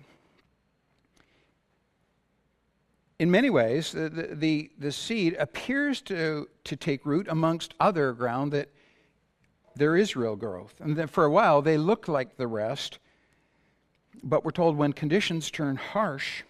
In 3.20 3.32
many 3.32 3.50
ways, 3.50 3.92
the, 3.92 4.10
the, 4.10 4.70
the 4.78 4.92
seed 4.92 5.36
appears 5.40 6.02
to, 6.02 6.48
to 6.66 6.76
take 6.76 7.06
root 7.06 7.28
amongst 7.30 7.74
other 7.80 8.14
ground 8.14 8.52
that 8.52 8.70
there 9.76 9.96
is 9.96 10.16
real 10.16 10.36
growth. 10.36 10.76
And 10.80 10.96
then 10.96 11.08
for 11.08 11.26
a 11.26 11.32
while, 11.32 11.62
they 11.62 11.78
look 11.78 12.08
like 12.08 12.38
the 12.38 12.48
rest, 12.48 13.00
but 14.24 14.46
we're 14.46 14.52
told 14.52 14.78
when 14.78 14.94
conditions 14.94 15.50
turn 15.50 15.78
harsh, 15.78 16.44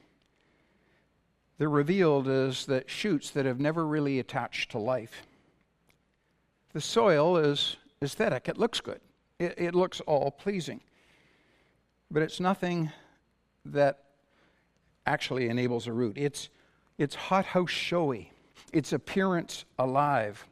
they're 1.57 1.69
revealed 1.69 2.27
as 2.27 2.65
that 2.65 2.89
shoots 2.89 3.29
that 3.31 3.45
have 3.45 3.59
never 3.59 3.85
really 3.85 4.19
attached 4.19 4.71
to 4.71 4.77
life. 4.77 5.25
The 6.73 6.81
soil 6.81 7.37
is 7.37 7.77
aesthetic, 8.01 8.47
it 8.49 8.57
looks 8.57 8.81
good, 8.81 8.99
it, 9.39 9.55
it 9.57 9.73
looks 9.73 10.01
all 10.01 10.31
pleasing. 10.31 10.81
But 12.11 12.23
it's 12.23 12.39
nothing 12.39 12.91
that 13.65 14.03
actually 15.05 15.49
enables 15.49 15.87
a 15.87 15.93
root. 15.93 16.17
It's, 16.17 16.49
it's 16.97 17.15
hothouse 17.15 17.69
showy, 17.69 18.31
its 18.73 18.93
appearance 18.93 19.65
alive. 19.77 20.45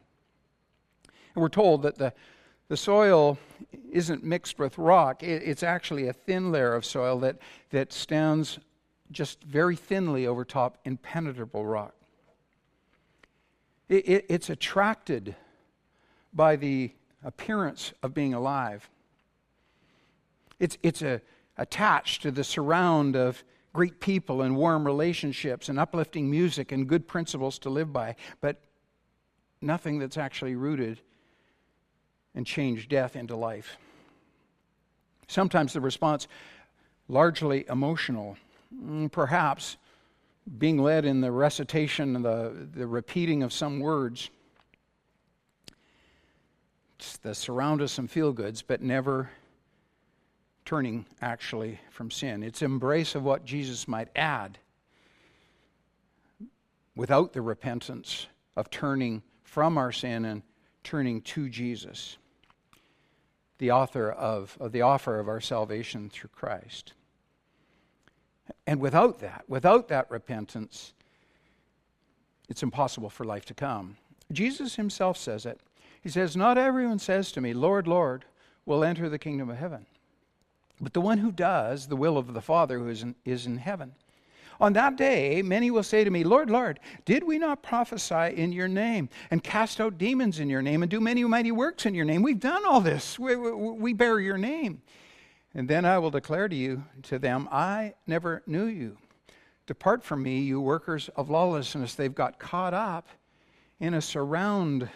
And 1.34 1.42
we're 1.42 1.48
told 1.48 1.82
that 1.82 1.98
the, 1.98 2.12
the 2.68 2.76
soil 2.76 3.38
isn't 3.90 4.24
mixed 4.24 4.58
with 4.58 4.78
rock, 4.78 5.22
it, 5.22 5.42
it's 5.44 5.62
actually 5.62 6.08
a 6.08 6.12
thin 6.12 6.52
layer 6.52 6.74
of 6.74 6.84
soil 6.84 7.18
that, 7.20 7.38
that 7.70 7.92
stands 7.92 8.58
just 9.12 9.42
very 9.44 9.76
thinly 9.76 10.26
over 10.26 10.44
top 10.44 10.78
impenetrable 10.84 11.64
rock. 11.64 11.94
It, 13.88 14.08
it, 14.08 14.26
it's 14.28 14.50
attracted 14.50 15.36
by 16.32 16.56
the 16.56 16.92
appearance 17.24 17.92
of 18.02 18.14
being 18.14 18.34
alive. 18.34 18.88
It's, 20.58 20.76
it's 20.82 21.02
a, 21.02 21.20
attached 21.56 22.22
to 22.22 22.30
the 22.30 22.44
surround 22.44 23.16
of 23.16 23.42
great 23.76 24.00
people 24.00 24.42
and 24.42 24.56
warm 24.56 24.84
relationships 24.84 25.68
and 25.68 25.78
uplifting 25.78 26.30
music 26.30 26.72
and 26.72 26.88
good 26.88 27.06
principles 27.06 27.58
to 27.60 27.70
live 27.70 27.92
by, 27.92 28.16
but 28.40 28.60
nothing 29.60 29.98
that's 29.98 30.16
actually 30.16 30.56
rooted 30.56 31.00
and 32.34 32.46
changed 32.46 32.88
death 32.88 33.14
into 33.16 33.36
life. 33.36 33.76
Sometimes 35.28 35.72
the 35.72 35.80
response 35.80 36.26
largely 37.08 37.64
emotional 37.68 38.36
Mm, 38.74 39.10
perhaps 39.10 39.76
being 40.58 40.78
led 40.78 41.04
in 41.04 41.20
the 41.20 41.30
recitation, 41.30 42.22
the, 42.22 42.68
the 42.74 42.86
repeating 42.86 43.42
of 43.42 43.52
some 43.52 43.80
words, 43.80 44.30
the 47.22 47.34
surround 47.34 47.80
of 47.80 47.90
some 47.90 48.06
feel 48.06 48.32
goods, 48.32 48.62
but 48.62 48.82
never 48.82 49.30
turning 50.66 51.06
actually 51.22 51.80
from 51.90 52.10
sin. 52.10 52.42
It's 52.42 52.60
embrace 52.60 53.14
of 53.14 53.22
what 53.22 53.46
Jesus 53.46 53.88
might 53.88 54.08
add 54.14 54.58
without 56.94 57.32
the 57.32 57.40
repentance 57.40 58.26
of 58.56 58.68
turning 58.70 59.22
from 59.44 59.78
our 59.78 59.92
sin 59.92 60.24
and 60.24 60.42
turning 60.82 61.20
to 61.20 61.48
Jesus, 61.48 62.18
the 63.58 63.70
author 63.70 64.10
of, 64.10 64.56
of 64.60 64.72
the 64.72 64.82
offer 64.82 65.18
of 65.18 65.28
our 65.28 65.40
salvation 65.40 66.10
through 66.10 66.30
Christ. 66.30 66.92
And 68.66 68.80
without 68.80 69.20
that, 69.20 69.44
without 69.48 69.88
that 69.88 70.10
repentance, 70.10 70.92
it's 72.48 72.62
impossible 72.62 73.10
for 73.10 73.24
life 73.24 73.44
to 73.46 73.54
come. 73.54 73.96
Jesus 74.32 74.76
himself 74.76 75.16
says 75.16 75.46
it. 75.46 75.60
He 76.00 76.08
says, 76.08 76.36
Not 76.36 76.58
everyone 76.58 76.98
says 76.98 77.32
to 77.32 77.40
me, 77.40 77.52
Lord, 77.54 77.86
Lord, 77.86 78.24
will 78.64 78.84
enter 78.84 79.08
the 79.08 79.18
kingdom 79.18 79.50
of 79.50 79.56
heaven, 79.56 79.86
but 80.80 80.92
the 80.92 81.00
one 81.00 81.18
who 81.18 81.32
does 81.32 81.86
the 81.86 81.96
will 81.96 82.18
of 82.18 82.34
the 82.34 82.40
Father 82.40 82.78
who 82.78 82.88
is 82.88 83.02
in, 83.02 83.14
is 83.24 83.46
in 83.46 83.58
heaven. 83.58 83.94
On 84.58 84.72
that 84.72 84.96
day, 84.96 85.42
many 85.42 85.70
will 85.70 85.82
say 85.82 86.02
to 86.02 86.10
me, 86.10 86.24
Lord, 86.24 86.48
Lord, 86.48 86.80
did 87.04 87.24
we 87.24 87.38
not 87.38 87.62
prophesy 87.62 88.34
in 88.36 88.52
your 88.52 88.68
name 88.68 89.08
and 89.30 89.44
cast 89.44 89.80
out 89.80 89.98
demons 89.98 90.40
in 90.40 90.48
your 90.48 90.62
name 90.62 90.82
and 90.82 90.90
do 90.90 91.00
many 91.00 91.24
mighty 91.24 91.52
works 91.52 91.84
in 91.84 91.94
your 91.94 92.06
name? 92.06 92.22
We've 92.22 92.40
done 92.40 92.64
all 92.64 92.80
this. 92.80 93.18
We, 93.18 93.36
we, 93.36 93.52
we 93.52 93.92
bear 93.92 94.18
your 94.18 94.38
name. 94.38 94.80
And 95.54 95.68
then 95.68 95.84
I 95.84 95.98
will 95.98 96.10
declare 96.10 96.48
to 96.48 96.56
you, 96.56 96.84
to 97.04 97.18
them, 97.18 97.48
I 97.50 97.94
never 98.06 98.42
knew 98.46 98.66
you. 98.66 98.96
Depart 99.66 100.04
from 100.04 100.22
me, 100.22 100.40
you 100.40 100.60
workers 100.60 101.10
of 101.16 101.28
lawlessness. 101.28 101.94
They've 101.94 102.14
got 102.14 102.38
caught 102.38 102.72
up 102.74 103.08
in 103.80 103.94
a 103.94 104.00
surround 104.00 104.88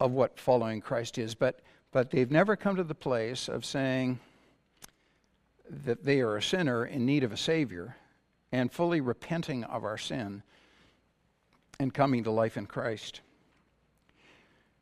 of 0.00 0.12
what 0.12 0.38
following 0.38 0.80
Christ 0.80 1.16
is, 1.16 1.34
but, 1.34 1.60
but 1.92 2.10
they've 2.10 2.30
never 2.30 2.56
come 2.56 2.76
to 2.76 2.84
the 2.84 2.94
place 2.94 3.48
of 3.48 3.64
saying 3.64 4.18
that 5.68 6.04
they 6.04 6.20
are 6.20 6.36
a 6.36 6.42
sinner 6.42 6.84
in 6.84 7.06
need 7.06 7.24
of 7.24 7.32
a 7.32 7.36
Savior 7.36 7.96
and 8.50 8.70
fully 8.70 9.00
repenting 9.00 9.64
of 9.64 9.84
our 9.84 9.98
sin 9.98 10.42
and 11.80 11.92
coming 11.92 12.24
to 12.24 12.30
life 12.30 12.56
in 12.56 12.66
Christ. 12.66 13.20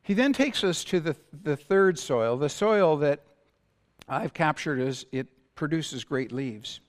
He 0.03 0.13
then 0.13 0.33
takes 0.33 0.63
us 0.63 0.83
to 0.85 0.99
the, 0.99 1.15
the 1.43 1.55
third 1.55 1.97
soil, 1.97 2.37
the 2.37 2.49
soil 2.49 2.97
that 2.97 3.21
I've 4.09 4.33
captured 4.33 4.79
as 4.79 5.05
it 5.11 5.27
produces 5.55 6.03
great 6.03 6.31
leaves. 6.31 6.79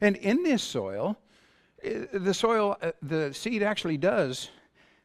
And 0.00 0.16
in 0.16 0.42
this 0.42 0.62
soil, 0.62 1.18
eh, 1.82 2.04
the 2.12 2.34
soil, 2.34 2.76
eh, 2.82 2.92
the 3.02 3.32
seed 3.32 3.62
actually 3.62 3.96
does 3.96 4.50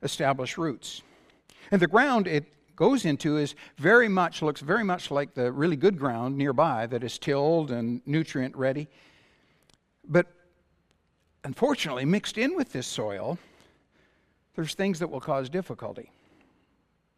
establish 0.01 0.57
roots. 0.57 1.01
And 1.71 1.81
the 1.81 1.87
ground 1.87 2.27
it 2.27 2.53
goes 2.75 3.05
into 3.05 3.37
is 3.37 3.55
very 3.77 4.07
much, 4.07 4.41
looks 4.41 4.61
very 4.61 4.83
much 4.83 5.11
like 5.11 5.33
the 5.33 5.51
really 5.51 5.75
good 5.75 5.97
ground 5.97 6.37
nearby 6.37 6.85
that 6.87 7.03
is 7.03 7.17
tilled 7.17 7.71
and 7.71 8.01
nutrient 8.05 8.55
ready. 8.55 8.87
But 10.07 10.27
unfortunately, 11.43 12.05
mixed 12.05 12.37
in 12.37 12.55
with 12.55 12.71
this 12.71 12.87
soil, 12.87 13.37
there's 14.55 14.73
things 14.73 14.99
that 14.99 15.09
will 15.09 15.21
cause 15.21 15.49
difficulty. 15.49 16.11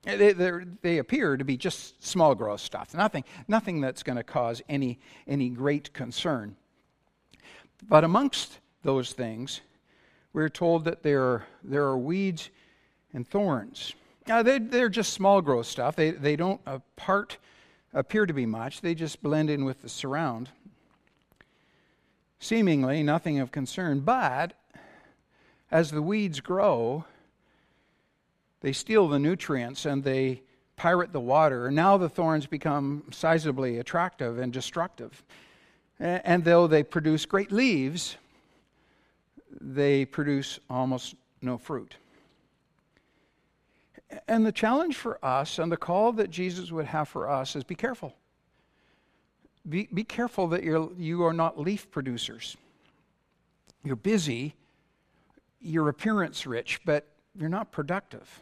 Eh, 0.05 0.33
they, 0.33 0.51
they 0.81 0.97
appear 0.99 1.35
to 1.37 1.43
be 1.43 1.57
just 1.57 2.05
small 2.05 2.35
growth 2.35 2.61
stuff, 2.61 2.93
nothing, 2.93 3.23
nothing 3.47 3.81
that's 3.81 4.03
going 4.03 4.17
to 4.17 4.23
cause 4.23 4.61
any, 4.69 4.99
any 5.27 5.49
great 5.49 5.93
concern. 5.93 6.55
But 7.87 8.03
amongst 8.03 8.59
those 8.83 9.13
things, 9.13 9.61
we're 10.33 10.49
told 10.49 10.85
that 10.85 11.01
there 11.01 11.23
are, 11.23 11.45
there 11.63 11.83
are 11.83 11.97
weeds 11.97 12.49
and 13.13 13.27
thorns. 13.27 13.93
They, 14.25 14.59
they're 14.59 14.89
just 14.89 15.13
small 15.13 15.41
growth 15.41 15.67
stuff. 15.67 15.95
They, 15.95 16.11
they 16.11 16.35
don't 16.35 16.61
apart, 16.65 17.37
appear 17.93 18.25
to 18.25 18.33
be 18.33 18.45
much, 18.45 18.81
they 18.81 18.95
just 18.95 19.21
blend 19.21 19.49
in 19.49 19.65
with 19.65 19.81
the 19.81 19.89
surround. 19.89 20.49
Seemingly 22.39 23.01
nothing 23.03 23.39
of 23.39 23.51
concern, 23.51 24.01
but 24.01 24.53
as 25.71 25.91
the 25.91 26.01
weeds 26.01 26.39
grow, 26.39 27.05
they 28.61 28.73
steal 28.73 29.07
the 29.07 29.19
nutrients 29.19 29.85
and 29.85 30.03
they 30.03 30.41
pirate 30.75 31.13
the 31.13 31.19
water. 31.19 31.71
Now 31.71 31.97
the 31.97 32.09
thorns 32.09 32.45
become 32.45 33.03
sizably 33.11 33.79
attractive 33.79 34.39
and 34.39 34.51
destructive. 34.51 35.23
And 35.99 36.43
though 36.43 36.67
they 36.67 36.83
produce 36.83 37.25
great 37.25 37.51
leaves, 37.51 38.17
they 39.61 40.05
produce 40.05 40.59
almost 40.69 41.15
no 41.41 41.57
fruit. 41.57 41.95
And 44.27 44.45
the 44.45 44.51
challenge 44.51 44.95
for 44.95 45.23
us 45.23 45.59
and 45.59 45.71
the 45.71 45.77
call 45.77 46.13
that 46.13 46.29
Jesus 46.29 46.71
would 46.71 46.85
have 46.85 47.07
for 47.07 47.29
us 47.29 47.55
is 47.55 47.63
be 47.63 47.75
careful. 47.75 48.13
Be, 49.67 49.89
be 49.93 50.03
careful 50.03 50.47
that 50.49 50.63
you're, 50.63 50.91
you 50.97 51.23
are 51.23 51.33
not 51.33 51.59
leaf 51.59 51.89
producers. 51.89 52.55
You're 53.83 53.95
busy, 53.95 54.53
you're 55.59 55.89
appearance 55.89 56.45
rich, 56.45 56.79
but 56.85 57.07
you're 57.37 57.49
not 57.49 57.71
productive. 57.71 58.41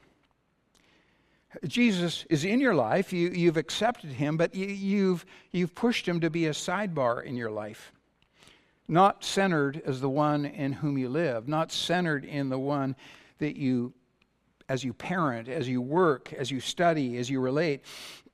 Jesus 1.68 2.26
is 2.30 2.46
in 2.46 2.60
your 2.60 2.74
life, 2.74 3.14
you, 3.14 3.30
you've 3.30 3.58
accepted 3.58 4.12
him, 4.12 4.38
but 4.38 4.56
you, 4.56 4.68
you've, 4.68 5.26
you've 5.52 5.76
pushed 5.76 6.08
him 6.08 6.20
to 6.22 6.30
be 6.30 6.48
a 6.48 6.52
sidebar 6.52 7.24
in 7.24 7.36
your 7.36 7.52
life. 7.52 7.92
Not 8.88 9.24
centered 9.24 9.82
as 9.86 10.02
the 10.02 10.10
one 10.10 10.46
in 10.46 10.74
whom 10.74 10.98
you 10.98 11.10
live, 11.10 11.48
not 11.48 11.72
centered 11.72 12.26
in 12.26 12.50
the 12.50 12.60
one 12.60 12.96
that 13.40 13.56
you, 13.56 13.94
as 14.70 14.84
you 14.84 14.94
parent, 14.94 15.48
as 15.48 15.68
you 15.68 15.82
work, 15.82 16.34
as 16.34 16.50
you 16.52 16.60
study, 16.60 17.18
as 17.18 17.30
you 17.30 17.40
relate. 17.40 17.82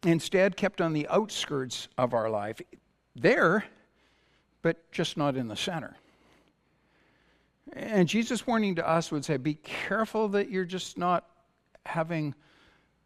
Instead, 0.06 0.56
kept 0.56 0.82
on 0.82 0.94
the 0.94 1.08
outskirts 1.10 1.88
of 1.98 2.14
our 2.14 2.30
life. 2.30 2.62
There, 3.16 3.66
but 4.62 4.92
just 4.92 5.18
not 5.18 5.36
in 5.36 5.48
the 5.48 5.56
center. 5.56 5.96
And 7.74 8.08
Jesus' 8.08 8.48
warning 8.48 8.76
to 8.76 8.88
us 8.88 9.12
would 9.12 9.26
say, 9.26 9.38
be 9.38 9.56
careful 9.56 10.28
that 10.30 10.50
you're 10.50 10.66
just 10.66 10.98
not 10.98 11.26
having 11.86 12.34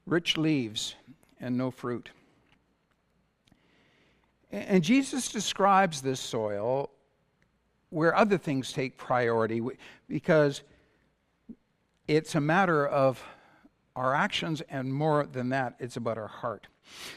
rich 0.05 0.37
leaves 0.37 0.95
and 1.39 1.57
no 1.57 1.71
fruit. 1.71 2.09
And 4.51 4.83
Jesus 4.83 5.29
describes 5.29 6.01
this 6.01 6.19
soil 6.19 6.91
where 7.89 8.15
other 8.15 8.37
things 8.37 8.71
take 8.71 8.97
priority 8.97 9.61
because 10.07 10.61
it's 12.07 12.35
a 12.35 12.41
matter 12.41 12.85
of 12.87 13.23
our 13.95 14.15
actions, 14.15 14.61
and 14.69 14.93
more 14.93 15.25
than 15.25 15.49
that, 15.49 15.75
it's 15.79 15.97
about 15.97 16.17
our 16.17 16.27
heart. 16.27 16.67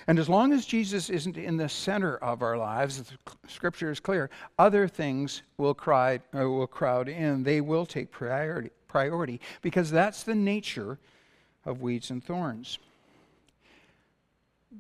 And 0.07 0.19
as 0.19 0.29
long 0.29 0.53
as 0.53 0.65
Jesus 0.65 1.11
isn't 1.11 1.37
in 1.37 1.57
the 1.57 1.69
center 1.69 2.17
of 2.19 2.43
our 2.43 2.57
lives, 2.57 3.03
the 3.03 3.17
scripture 3.49 3.91
is 3.91 4.01
clear, 4.01 4.31
other 4.59 4.87
things 4.87 5.43
will, 5.59 5.75
cry, 5.75 6.21
uh, 6.35 6.49
will 6.49 6.67
crowd 6.67 7.09
in. 7.09 7.43
They 7.43 7.61
will 7.61 7.87
take 7.87 8.11
priority, 8.11 8.71
priority 8.89 9.41
because 9.63 9.91
that's 9.91 10.23
the 10.23 10.35
nature 10.35 10.99
of 11.65 11.83
weeds 11.83 12.11
and 12.11 12.23
thorns. 12.23 12.79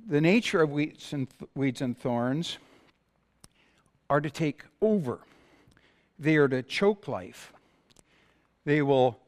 The 0.08 0.20
nature 0.20 0.62
of 0.62 0.70
weeds 0.70 1.12
and, 1.12 1.28
th- 1.38 1.50
weeds 1.54 1.80
and 1.80 1.98
thorns 1.98 2.58
are 4.08 4.20
to 4.20 4.30
take 4.30 4.62
over, 4.80 5.18
they 6.18 6.36
are 6.36 6.48
to 6.48 6.62
choke 6.62 7.08
life. 7.08 7.52
They 8.64 8.82
will 8.82 9.18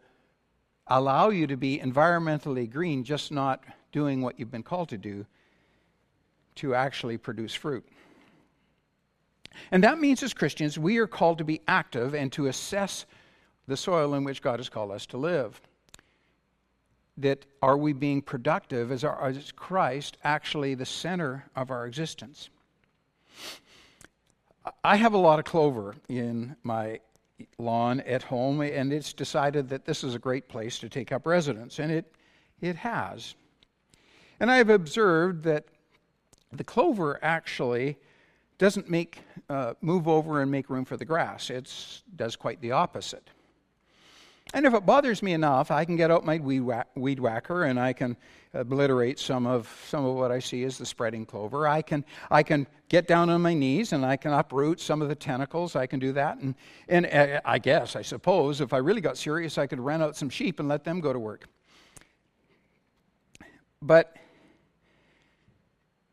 allow 0.88 1.30
you 1.30 1.46
to 1.46 1.56
be 1.56 1.78
environmentally 1.78 2.70
green, 2.70 3.04
just 3.04 3.30
not 3.30 3.62
doing 3.92 4.22
what 4.22 4.38
you've 4.38 4.50
been 4.50 4.62
called 4.62 4.88
to 4.90 4.98
do 4.98 5.26
to 6.56 6.74
actually 6.74 7.16
produce 7.16 7.54
fruit. 7.54 7.86
And 9.70 9.82
that 9.84 9.98
means, 9.98 10.22
as 10.22 10.34
Christians, 10.34 10.78
we 10.78 10.98
are 10.98 11.06
called 11.06 11.38
to 11.38 11.44
be 11.44 11.60
active 11.66 12.14
and 12.14 12.32
to 12.32 12.46
assess 12.46 13.06
the 13.66 13.76
soil 13.76 14.14
in 14.14 14.24
which 14.24 14.42
God 14.42 14.58
has 14.60 14.68
called 14.68 14.90
us 14.90 15.06
to 15.06 15.16
live 15.16 15.60
that 17.18 17.44
are 17.60 17.76
we 17.76 17.92
being 17.92 18.22
productive? 18.22 18.92
Is, 18.92 19.04
our, 19.04 19.30
is 19.30 19.52
Christ 19.52 20.16
actually 20.24 20.74
the 20.74 20.86
center 20.86 21.44
of 21.54 21.70
our 21.70 21.86
existence? 21.86 22.48
I 24.84 24.96
have 24.96 25.14
a 25.14 25.18
lot 25.18 25.38
of 25.38 25.44
clover 25.44 25.96
in 26.08 26.56
my 26.62 27.00
lawn 27.58 28.00
at 28.00 28.22
home, 28.22 28.60
and 28.60 28.92
it's 28.92 29.12
decided 29.12 29.68
that 29.68 29.84
this 29.84 30.02
is 30.04 30.14
a 30.14 30.18
great 30.18 30.48
place 30.48 30.78
to 30.78 30.88
take 30.88 31.12
up 31.12 31.26
residence, 31.26 31.78
and 31.78 31.92
it, 31.92 32.12
it 32.60 32.76
has. 32.76 33.34
And 34.40 34.50
I 34.50 34.56
have 34.56 34.70
observed 34.70 35.44
that 35.44 35.64
the 36.52 36.64
clover 36.64 37.18
actually 37.22 37.96
doesn't 38.58 38.90
make 38.90 39.20
uh, 39.48 39.74
move 39.80 40.08
over 40.08 40.42
and 40.42 40.50
make 40.50 40.68
room 40.68 40.84
for 40.84 40.96
the 40.96 41.04
grass. 41.04 41.50
It 41.50 41.72
does 42.16 42.36
quite 42.36 42.60
the 42.60 42.72
opposite. 42.72 43.30
And 44.54 44.64
if 44.64 44.72
it 44.72 44.86
bothers 44.86 45.22
me 45.22 45.34
enough, 45.34 45.70
I 45.70 45.84
can 45.84 45.96
get 45.96 46.10
out 46.10 46.24
my 46.24 46.38
weed, 46.38 46.60
whack, 46.60 46.88
weed 46.94 47.20
whacker 47.20 47.64
and 47.64 47.78
I 47.78 47.92
can 47.92 48.16
obliterate 48.54 49.18
some 49.18 49.46
of 49.46 49.68
some 49.88 50.04
of 50.04 50.14
what 50.14 50.32
I 50.32 50.38
see 50.38 50.64
as 50.64 50.78
the 50.78 50.86
spreading 50.86 51.26
clover. 51.26 51.68
I 51.68 51.82
can 51.82 52.04
I 52.30 52.42
can 52.42 52.66
get 52.88 53.06
down 53.06 53.28
on 53.28 53.42
my 53.42 53.52
knees 53.52 53.92
and 53.92 54.06
I 54.06 54.16
can 54.16 54.32
uproot 54.32 54.80
some 54.80 55.02
of 55.02 55.08
the 55.08 55.14
tentacles. 55.14 55.76
I 55.76 55.86
can 55.86 56.00
do 56.00 56.12
that, 56.12 56.38
and 56.38 56.54
and 56.88 57.06
uh, 57.06 57.40
I 57.44 57.58
guess 57.58 57.94
I 57.94 58.02
suppose 58.02 58.60
if 58.60 58.72
I 58.72 58.78
really 58.78 59.02
got 59.02 59.18
serious, 59.18 59.58
I 59.58 59.66
could 59.66 59.80
rent 59.80 60.02
out 60.02 60.16
some 60.16 60.30
sheep 60.30 60.60
and 60.60 60.68
let 60.68 60.84
them 60.84 61.00
go 61.00 61.12
to 61.12 61.18
work. 61.18 61.46
But 63.82 64.16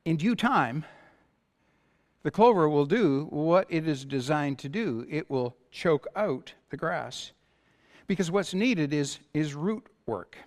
in 0.04 0.17
due 0.17 0.36
time, 0.36 0.86
the 2.24 2.32
clover 2.32 2.67
will 2.69 2.86
do 2.86 3.28
what 3.30 3.65
it 3.69 3.88
is 3.88 4.04
designed 4.04 4.60
to 4.60 4.69
do. 4.69 5.06
It 5.10 5.30
will 5.30 5.56
choke 5.71 6.08
out 6.15 6.54
the 6.69 6.78
grass 6.78 7.32
because 8.08 8.32
what's 8.32 8.54
needed 8.54 8.94
is, 8.94 9.20
is 9.34 9.54
root 9.54 9.86
work. 10.06 10.38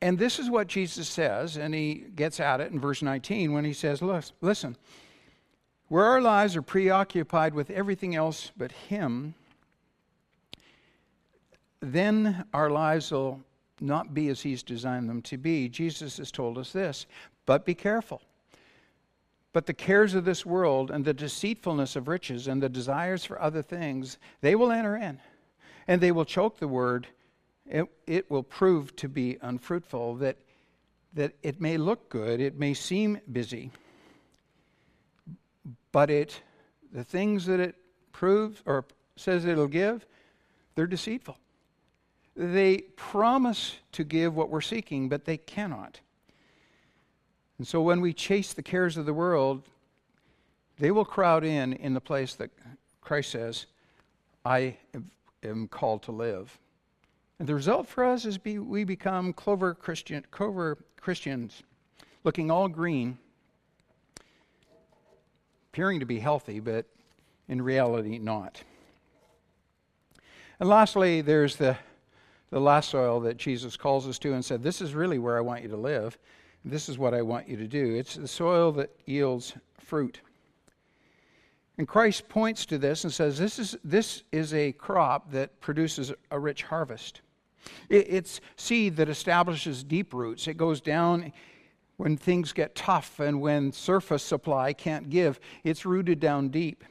And 0.00 0.18
this 0.18 0.38
is 0.38 0.50
what 0.50 0.66
Jesus 0.66 1.08
says, 1.08 1.56
and 1.56 1.74
he 1.74 2.06
gets 2.14 2.40
at 2.40 2.60
it 2.60 2.72
in 2.72 2.80
verse 2.80 3.02
19 3.02 3.52
when 3.52 3.64
he 3.64 3.72
says, 3.72 4.02
Listen, 4.40 4.76
where 5.88 6.04
our 6.04 6.20
lives 6.20 6.54
are 6.54 6.62
preoccupied 6.62 7.54
with 7.54 7.70
everything 7.70 8.14
else 8.14 8.52
but 8.56 8.72
Him, 8.72 9.34
then 11.80 12.44
our 12.52 12.70
lives 12.70 13.10
will 13.10 13.40
not 13.80 14.12
be 14.14 14.28
as 14.28 14.42
He's 14.42 14.62
designed 14.62 15.08
them 15.08 15.22
to 15.22 15.38
be. 15.38 15.68
Jesus 15.68 16.18
has 16.18 16.30
told 16.30 16.58
us 16.58 16.72
this, 16.72 17.06
but 17.46 17.64
be 17.64 17.74
careful. 17.74 18.20
But 19.54 19.64
the 19.64 19.74
cares 19.74 20.14
of 20.14 20.26
this 20.26 20.44
world 20.44 20.90
and 20.90 21.04
the 21.04 21.14
deceitfulness 21.14 21.96
of 21.96 22.06
riches 22.06 22.48
and 22.48 22.62
the 22.62 22.68
desires 22.68 23.24
for 23.24 23.40
other 23.40 23.62
things, 23.62 24.18
they 24.42 24.54
will 24.54 24.70
enter 24.70 24.96
in 24.96 25.18
and 25.88 26.00
they 26.00 26.12
will 26.12 26.26
choke 26.26 26.58
the 26.58 26.68
word. 26.68 27.08
It, 27.66 27.86
it 28.06 28.30
will 28.30 28.42
prove 28.42 28.94
to 28.96 29.08
be 29.08 29.38
unfruitful, 29.40 30.16
that, 30.16 30.36
that 31.14 31.32
it 31.42 31.60
may 31.60 31.78
look 31.78 32.08
good, 32.08 32.40
it 32.40 32.58
may 32.58 32.74
seem 32.74 33.20
busy, 33.32 33.70
but 35.90 36.10
it, 36.10 36.42
the 36.92 37.04
things 37.04 37.46
that 37.46 37.58
it 37.58 37.74
proves 38.12 38.62
or 38.64 38.84
says 39.16 39.44
it'll 39.44 39.66
give, 39.66 40.06
they're 40.74 40.86
deceitful. 40.86 41.36
They 42.36 42.78
promise 42.96 43.76
to 43.92 44.04
give 44.04 44.36
what 44.36 44.48
we're 44.48 44.60
seeking, 44.60 45.08
but 45.08 45.24
they 45.24 45.36
cannot. 45.36 46.00
And 47.58 47.66
so 47.66 47.82
when 47.82 48.00
we 48.00 48.12
chase 48.12 48.52
the 48.52 48.62
cares 48.62 48.96
of 48.96 49.06
the 49.06 49.12
world, 49.12 49.64
they 50.78 50.92
will 50.92 51.04
crowd 51.04 51.42
in 51.44 51.72
in 51.72 51.94
the 51.94 52.00
place 52.00 52.34
that 52.36 52.50
Christ 53.00 53.30
says, 53.30 53.66
I 54.44 54.76
am 55.42 55.68
called 55.68 56.02
to 56.04 56.12
live. 56.12 56.58
And 57.38 57.48
the 57.48 57.54
result 57.54 57.86
for 57.86 58.04
us 58.04 58.24
is 58.24 58.38
be, 58.38 58.58
we 58.58 58.84
become 58.84 59.32
clover, 59.32 59.74
Christian, 59.74 60.24
clover 60.30 60.78
Christians, 61.00 61.62
looking 62.24 62.50
all 62.50 62.68
green, 62.68 63.18
appearing 65.72 66.00
to 66.00 66.06
be 66.06 66.18
healthy, 66.18 66.58
but 66.58 66.86
in 67.48 67.62
reality 67.62 68.18
not. 68.18 68.62
And 70.60 70.68
lastly, 70.68 71.20
there's 71.20 71.56
the, 71.56 71.76
the 72.50 72.60
last 72.60 72.90
soil 72.90 73.20
that 73.20 73.36
Jesus 73.36 73.76
calls 73.76 74.08
us 74.08 74.18
to 74.20 74.32
and 74.32 74.44
said, 74.44 74.62
This 74.62 74.80
is 74.80 74.94
really 74.94 75.18
where 75.18 75.38
I 75.38 75.40
want 75.40 75.62
you 75.62 75.68
to 75.68 75.76
live. 75.76 76.18
This 76.64 76.88
is 76.88 76.98
what 76.98 77.14
I 77.14 77.22
want 77.22 77.48
you 77.48 77.56
to 77.56 77.68
do. 77.68 77.94
It's 77.94 78.16
the 78.16 78.26
soil 78.26 78.72
that 78.72 78.90
yields 79.06 79.54
fruit. 79.78 80.20
And 81.78 81.86
Christ 81.86 82.28
points 82.28 82.66
to 82.66 82.78
this 82.78 83.04
and 83.04 83.12
says, 83.12 83.38
This 83.38 83.58
is, 83.60 83.76
this 83.84 84.24
is 84.32 84.52
a 84.52 84.72
crop 84.72 85.30
that 85.30 85.60
produces 85.60 86.12
a 86.30 86.38
rich 86.38 86.64
harvest. 86.64 87.20
it's 87.88 88.40
seed 88.56 88.96
that 88.96 89.08
establishes 89.08 89.84
deep 89.84 90.12
roots. 90.12 90.48
It 90.48 90.56
goes 90.56 90.80
down 90.80 91.32
when 91.96 92.16
things 92.16 92.52
get 92.52 92.74
tough 92.74 93.20
and 93.20 93.40
when 93.40 93.72
surface 93.72 94.22
supply 94.22 94.72
can't 94.72 95.10
give, 95.10 95.40
it's 95.64 95.84
rooted 95.84 96.20
down 96.20 96.48
deep. 96.48 96.84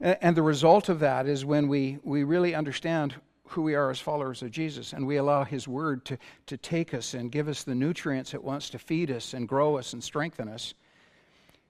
And 0.00 0.36
the 0.36 0.42
result 0.42 0.88
of 0.88 1.00
that 1.00 1.26
is 1.26 1.44
when 1.44 1.68
we, 1.68 1.98
we 2.04 2.24
really 2.24 2.54
understand 2.54 3.14
who 3.48 3.62
we 3.62 3.74
are 3.74 3.90
as 3.90 3.98
followers 3.98 4.42
of 4.42 4.50
Jesus 4.50 4.92
and 4.92 5.06
we 5.06 5.16
allow 5.16 5.44
His 5.44 5.66
Word 5.66 6.04
to, 6.06 6.18
to 6.46 6.56
take 6.56 6.94
us 6.94 7.14
and 7.14 7.32
give 7.32 7.48
us 7.48 7.64
the 7.64 7.74
nutrients 7.74 8.34
it 8.34 8.44
wants 8.44 8.70
to 8.70 8.78
feed 8.78 9.10
us 9.10 9.34
and 9.34 9.48
grow 9.48 9.76
us 9.76 9.92
and 9.92 10.04
strengthen 10.04 10.48
us, 10.48 10.74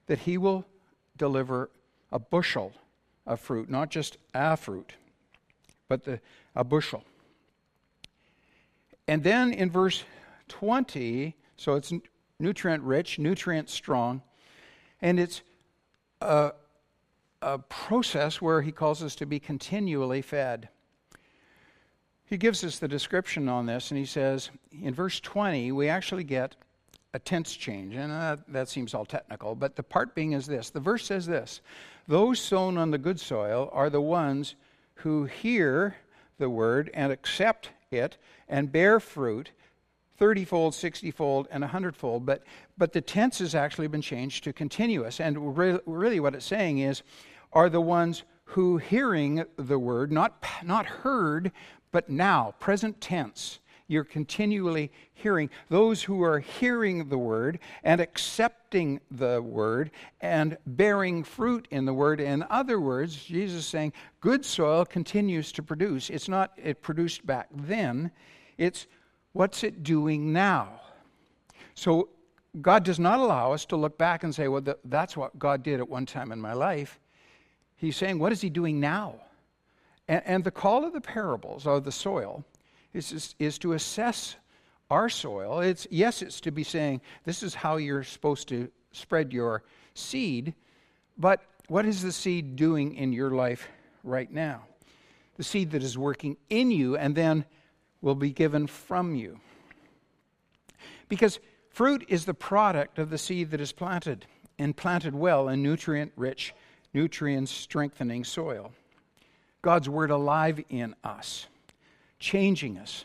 that 0.06 0.18
He 0.18 0.38
will 0.38 0.64
deliver 1.18 1.70
a 2.10 2.18
bushel 2.18 2.72
of 3.26 3.40
fruit, 3.40 3.68
not 3.68 3.90
just 3.90 4.16
a 4.34 4.56
fruit, 4.56 4.94
but 5.88 6.04
the, 6.04 6.20
a 6.54 6.64
bushel. 6.64 7.04
And 9.06 9.22
then 9.22 9.52
in 9.52 9.70
verse 9.70 10.04
20, 10.48 11.34
so 11.56 11.74
it's 11.74 11.92
nutrient 12.38 12.82
rich, 12.82 13.18
nutrient 13.18 13.68
strong, 13.68 14.22
and 15.00 15.18
it's 15.18 15.42
a, 16.20 16.52
a 17.42 17.58
process 17.58 18.40
where 18.40 18.62
he 18.62 18.72
calls 18.72 19.02
us 19.02 19.14
to 19.16 19.26
be 19.26 19.38
continually 19.38 20.22
fed. 20.22 20.68
He 22.24 22.36
gives 22.36 22.62
us 22.62 22.78
the 22.78 22.88
description 22.88 23.48
on 23.48 23.66
this, 23.66 23.90
and 23.90 23.98
he 23.98 24.04
says 24.04 24.50
in 24.70 24.92
verse 24.92 25.20
20, 25.20 25.72
we 25.72 25.88
actually 25.88 26.24
get 26.24 26.56
a 27.14 27.18
tense 27.18 27.54
change, 27.54 27.94
and 27.94 28.12
uh, 28.12 28.36
that 28.48 28.68
seems 28.68 28.94
all 28.94 29.04
technical, 29.04 29.54
but 29.54 29.76
the 29.76 29.82
part 29.82 30.14
being 30.14 30.32
is 30.32 30.46
this 30.46 30.70
the 30.70 30.80
verse 30.80 31.06
says 31.06 31.26
this 31.26 31.60
Those 32.06 32.40
sown 32.40 32.76
on 32.76 32.90
the 32.90 32.98
good 32.98 33.18
soil 33.18 33.70
are 33.72 33.90
the 33.90 34.00
ones 34.00 34.54
who 34.96 35.24
hear 35.24 35.96
the 36.38 36.50
word 36.50 36.90
and 36.94 37.12
accept 37.12 37.70
it 37.90 38.18
and 38.48 38.70
bear 38.70 39.00
fruit 39.00 39.50
thirtyfold, 40.18 40.74
sixtyfold, 40.74 41.48
and 41.50 41.62
a 41.62 41.68
hundredfold. 41.68 42.26
But, 42.26 42.42
but 42.76 42.92
the 42.92 43.00
tense 43.00 43.38
has 43.38 43.54
actually 43.54 43.88
been 43.88 44.02
changed 44.02 44.44
to 44.44 44.52
continuous. 44.52 45.20
And 45.20 45.56
re- 45.56 45.80
really, 45.86 46.20
what 46.20 46.34
it's 46.34 46.46
saying 46.46 46.78
is, 46.78 47.02
are 47.52 47.68
the 47.68 47.80
ones 47.80 48.24
who 48.44 48.78
hearing 48.78 49.44
the 49.56 49.78
word, 49.78 50.10
not, 50.10 50.42
not 50.64 50.86
heard, 50.86 51.52
but 51.92 52.10
now, 52.10 52.54
present 52.58 53.00
tense. 53.00 53.60
You're 53.88 54.04
continually 54.04 54.92
hearing. 55.14 55.48
Those 55.70 56.02
who 56.02 56.22
are 56.22 56.40
hearing 56.40 57.08
the 57.08 57.18
word 57.18 57.58
and 57.82 58.00
accepting 58.00 59.00
the 59.10 59.42
word 59.42 59.90
and 60.20 60.58
bearing 60.66 61.24
fruit 61.24 61.66
in 61.70 61.86
the 61.86 61.94
word. 61.94 62.20
In 62.20 62.44
other 62.50 62.78
words, 62.78 63.16
Jesus 63.16 63.60
is 63.60 63.66
saying, 63.66 63.94
good 64.20 64.44
soil 64.44 64.84
continues 64.84 65.50
to 65.52 65.62
produce. 65.62 66.10
It's 66.10 66.28
not 66.28 66.52
it 66.56 66.82
produced 66.82 67.26
back 67.26 67.48
then, 67.52 68.10
it's 68.58 68.86
what's 69.32 69.64
it 69.64 69.82
doing 69.82 70.32
now? 70.32 70.80
So 71.74 72.10
God 72.60 72.84
does 72.84 72.98
not 72.98 73.20
allow 73.20 73.52
us 73.52 73.64
to 73.66 73.76
look 73.76 73.96
back 73.96 74.22
and 74.22 74.34
say, 74.34 74.48
well, 74.48 74.62
that's 74.84 75.16
what 75.16 75.38
God 75.38 75.62
did 75.62 75.80
at 75.80 75.88
one 75.88 76.06
time 76.06 76.32
in 76.32 76.40
my 76.40 76.52
life. 76.52 76.98
He's 77.76 77.96
saying, 77.96 78.18
what 78.18 78.32
is 78.32 78.40
He 78.40 78.50
doing 78.50 78.80
now? 78.80 79.14
And, 80.08 80.42
the 80.42 80.50
call 80.50 80.84
of 80.84 80.92
the 80.94 81.00
parables 81.00 81.66
of 81.66 81.84
the 81.84 81.92
soil 81.92 82.44
is, 82.98 83.34
is, 83.38 83.58
to 83.58 83.72
assess 83.72 84.36
our 84.90 85.08
soil. 85.08 85.60
It's, 85.60 85.86
yes, 85.90 86.22
it's 86.22 86.40
to 86.42 86.50
be 86.50 86.64
saying, 86.64 87.00
this 87.24 87.42
is 87.42 87.54
how 87.54 87.76
you're 87.76 88.04
supposed 88.04 88.48
to 88.48 88.70
spread 88.92 89.32
your 89.32 89.62
seed, 89.94 90.54
but 91.16 91.42
what 91.68 91.84
is 91.84 92.02
the 92.02 92.12
seed 92.12 92.56
doing 92.56 92.94
in 92.94 93.12
your 93.12 93.30
life 93.30 93.68
right 94.02 94.30
now? 94.30 94.62
The 95.36 95.44
seed 95.44 95.70
that 95.72 95.82
is 95.82 95.96
working 95.96 96.36
in 96.48 96.70
you 96.70 96.96
and 96.96 97.14
then 97.14 97.44
will 98.00 98.14
be 98.14 98.30
given 98.30 98.66
from 98.66 99.14
you. 99.14 99.40
Because 101.08 101.38
fruit 101.70 102.04
is 102.08 102.24
the 102.24 102.34
product 102.34 102.98
of 102.98 103.10
the 103.10 103.18
seed 103.18 103.50
that 103.50 103.60
is 103.60 103.72
planted 103.72 104.26
and 104.58 104.76
planted 104.76 105.14
well 105.14 105.48
in 105.48 105.62
nutrient 105.62 106.12
rich, 106.16 106.54
nutrient 106.92 107.48
strengthening 107.48 108.24
soil. 108.24 108.72
God's 109.62 109.88
word 109.88 110.10
alive 110.10 110.60
in 110.68 110.94
us, 111.04 111.46
changing 112.18 112.78
us 112.78 113.04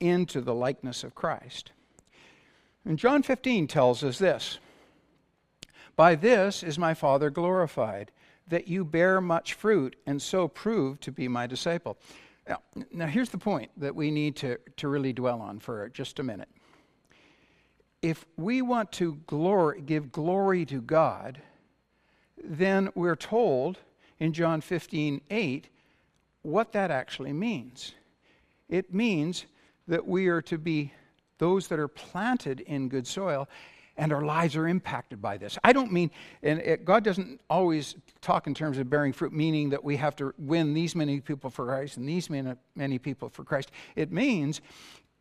into 0.00 0.40
the 0.40 0.54
likeness 0.54 1.04
of 1.04 1.14
Christ. 1.14 1.72
And 2.84 2.98
John 2.98 3.22
15 3.22 3.66
tells 3.66 4.02
us 4.02 4.18
this 4.18 4.58
By 5.96 6.14
this 6.14 6.62
is 6.62 6.78
my 6.78 6.94
Father 6.94 7.30
glorified, 7.30 8.10
that 8.48 8.68
you 8.68 8.84
bear 8.84 9.20
much 9.20 9.54
fruit 9.54 9.96
and 10.06 10.20
so 10.20 10.48
prove 10.48 11.00
to 11.00 11.12
be 11.12 11.28
my 11.28 11.46
disciple. 11.46 11.98
Now, 12.48 12.58
now 12.90 13.06
here's 13.06 13.28
the 13.28 13.38
point 13.38 13.70
that 13.76 13.94
we 13.94 14.10
need 14.10 14.36
to, 14.36 14.58
to 14.78 14.88
really 14.88 15.12
dwell 15.12 15.40
on 15.40 15.60
for 15.60 15.88
just 15.90 16.18
a 16.18 16.22
minute. 16.22 16.48
If 18.02 18.24
we 18.36 18.62
want 18.62 18.92
to 18.92 19.20
glory, 19.26 19.82
give 19.82 20.10
glory 20.10 20.64
to 20.66 20.80
God, 20.80 21.42
then 22.42 22.88
we're 22.94 23.16
told 23.16 23.78
in 24.18 24.32
John 24.32 24.62
15 24.62 25.20
8 25.30 25.68
what 26.42 26.72
that 26.72 26.90
actually 26.90 27.34
means. 27.34 27.92
It 28.70 28.94
means 28.94 29.44
that 29.88 30.06
we 30.06 30.28
are 30.28 30.40
to 30.42 30.56
be 30.56 30.92
those 31.38 31.68
that 31.68 31.78
are 31.78 31.88
planted 31.88 32.60
in 32.60 32.88
good 32.88 33.06
soil 33.06 33.48
and 33.96 34.14
our 34.14 34.22
lives 34.22 34.56
are 34.56 34.66
impacted 34.66 35.20
by 35.20 35.36
this. 35.36 35.58
I 35.62 35.74
don't 35.74 35.92
mean, 35.92 36.10
and 36.42 36.58
it, 36.60 36.86
God 36.86 37.04
doesn't 37.04 37.40
always 37.50 37.96
talk 38.22 38.46
in 38.46 38.54
terms 38.54 38.78
of 38.78 38.88
bearing 38.88 39.12
fruit, 39.12 39.32
meaning 39.32 39.68
that 39.70 39.84
we 39.84 39.96
have 39.96 40.16
to 40.16 40.32
win 40.38 40.72
these 40.72 40.94
many 40.94 41.20
people 41.20 41.50
for 41.50 41.66
Christ 41.66 41.98
and 41.98 42.08
these 42.08 42.30
many, 42.30 42.54
many 42.74 42.98
people 42.98 43.28
for 43.28 43.44
Christ. 43.44 43.70
It 43.96 44.10
means, 44.10 44.62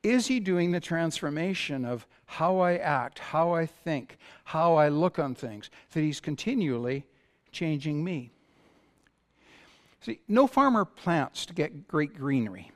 is 0.01 0.27
He 0.27 0.39
doing 0.39 0.71
the 0.71 0.79
transformation 0.79 1.83
of 1.83 2.07
how 2.25 2.59
I 2.59 2.77
act, 2.77 3.19
how 3.19 3.53
I 3.53 3.65
think, 3.65 4.17
how 4.45 4.75
I 4.75 4.87
look 4.87 5.19
on 5.19 5.35
things, 5.35 5.69
that 5.91 5.99
He's 5.99 6.21
continually 6.21 7.05
changing 7.51 8.01
me? 8.01 8.31
See, 10.01 10.21
no 10.29 10.47
farmer 10.47 10.85
plants 10.85 11.45
to 11.47 11.53
get 11.53 11.87
great 11.89 12.17
greenery, 12.17 12.71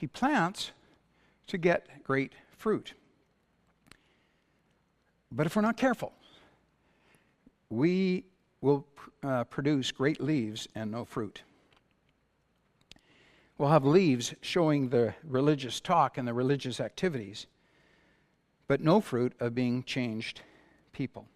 he 0.00 0.06
plants 0.06 0.70
to 1.46 1.58
get 1.58 2.02
great 2.02 2.32
fruit. 2.56 2.94
But 5.30 5.44
if 5.44 5.54
we're 5.54 5.60
not 5.60 5.76
careful, 5.76 6.14
we 7.68 8.24
will 8.62 8.86
uh, 9.22 9.44
produce 9.44 9.92
great 9.92 10.18
leaves 10.18 10.66
and 10.74 10.90
no 10.90 11.04
fruit. 11.04 11.42
We'll 13.58 13.68
have 13.68 13.84
leaves 13.84 14.32
showing 14.40 14.88
the 14.88 15.12
religious 15.22 15.80
talk 15.80 16.16
and 16.16 16.26
the 16.26 16.32
religious 16.32 16.80
activities, 16.80 17.46
but 18.68 18.80
no 18.80 19.02
fruit 19.02 19.34
of 19.38 19.54
being 19.54 19.82
changed 19.82 20.40
people. 20.94 21.26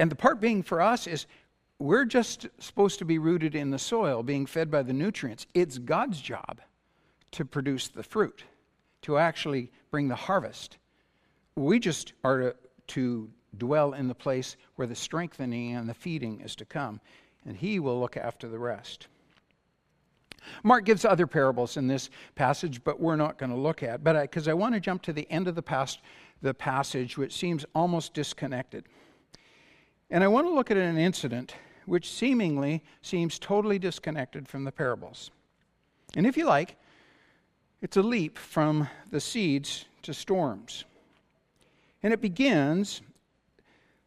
And 0.00 0.10
the 0.10 0.16
part 0.16 0.40
being 0.40 0.64
for 0.64 0.80
us 0.80 1.06
is 1.06 1.26
we're 1.78 2.04
just 2.04 2.46
supposed 2.58 2.98
to 3.00 3.04
be 3.04 3.18
rooted 3.18 3.54
in 3.54 3.70
the 3.70 3.78
soil, 3.78 4.22
being 4.22 4.46
fed 4.46 4.70
by 4.70 4.82
the 4.82 4.92
nutrients. 4.92 5.46
It's 5.54 5.78
God's 5.78 6.20
job 6.20 6.60
to 7.32 7.44
produce 7.44 7.88
the 7.88 8.02
fruit, 8.02 8.44
to 9.02 9.18
actually 9.18 9.70
bring 9.90 10.08
the 10.08 10.14
harvest. 10.14 10.78
We 11.56 11.78
just 11.78 12.12
are 12.22 12.38
to, 12.38 12.56
to 12.88 13.30
dwell 13.58 13.92
in 13.92 14.08
the 14.08 14.14
place 14.14 14.56
where 14.76 14.86
the 14.86 14.94
strengthening 14.94 15.74
and 15.74 15.88
the 15.88 15.94
feeding 15.94 16.40
is 16.40 16.54
to 16.56 16.64
come, 16.64 17.00
and 17.44 17.56
He 17.56 17.78
will 17.80 18.00
look 18.00 18.16
after 18.16 18.48
the 18.48 18.58
rest. 18.58 19.08
Mark 20.62 20.84
gives 20.84 21.04
other 21.04 21.26
parables 21.26 21.76
in 21.76 21.86
this 21.86 22.10
passage, 22.34 22.84
but 22.84 23.00
we're 23.00 23.16
not 23.16 23.38
going 23.38 23.50
to 23.50 23.56
look 23.56 23.82
at. 23.82 24.04
But 24.04 24.20
because 24.22 24.46
I, 24.46 24.52
I 24.52 24.54
want 24.54 24.74
to 24.74 24.80
jump 24.80 25.02
to 25.02 25.12
the 25.12 25.30
end 25.30 25.48
of 25.48 25.54
the 25.54 25.62
past, 25.62 26.00
the 26.42 26.54
passage, 26.54 27.16
which 27.16 27.34
seems 27.34 27.64
almost 27.74 28.14
disconnected, 28.14 28.84
and 30.10 30.22
I 30.22 30.28
want 30.28 30.46
to 30.46 30.52
look 30.52 30.70
at 30.70 30.76
an 30.76 30.98
incident 30.98 31.54
which 31.86 32.10
seemingly 32.10 32.82
seems 33.02 33.38
totally 33.38 33.78
disconnected 33.78 34.48
from 34.48 34.64
the 34.64 34.72
parables. 34.72 35.30
And 36.16 36.26
if 36.26 36.36
you 36.36 36.46
like, 36.46 36.76
it's 37.82 37.96
a 37.96 38.02
leap 38.02 38.38
from 38.38 38.88
the 39.10 39.20
seeds 39.20 39.84
to 40.02 40.14
storms. 40.14 40.84
And 42.02 42.12
it 42.12 42.20
begins 42.20 43.02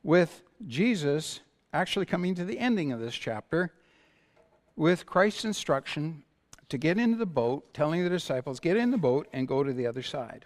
with 0.03 0.41
Jesus 0.67 1.41
actually 1.73 2.05
coming 2.05 2.33
to 2.35 2.45
the 2.45 2.57
ending 2.57 2.91
of 2.91 2.99
this 2.99 3.13
chapter 3.15 3.73
with 4.75 5.05
Christ's 5.05 5.45
instruction 5.45 6.23
to 6.69 6.77
get 6.77 6.97
into 6.97 7.17
the 7.17 7.25
boat, 7.25 7.73
telling 7.73 8.03
the 8.03 8.09
disciples, 8.09 8.59
get 8.59 8.77
in 8.77 8.91
the 8.91 8.97
boat 8.97 9.27
and 9.33 9.47
go 9.47 9.63
to 9.63 9.73
the 9.73 9.87
other 9.87 10.03
side. 10.03 10.45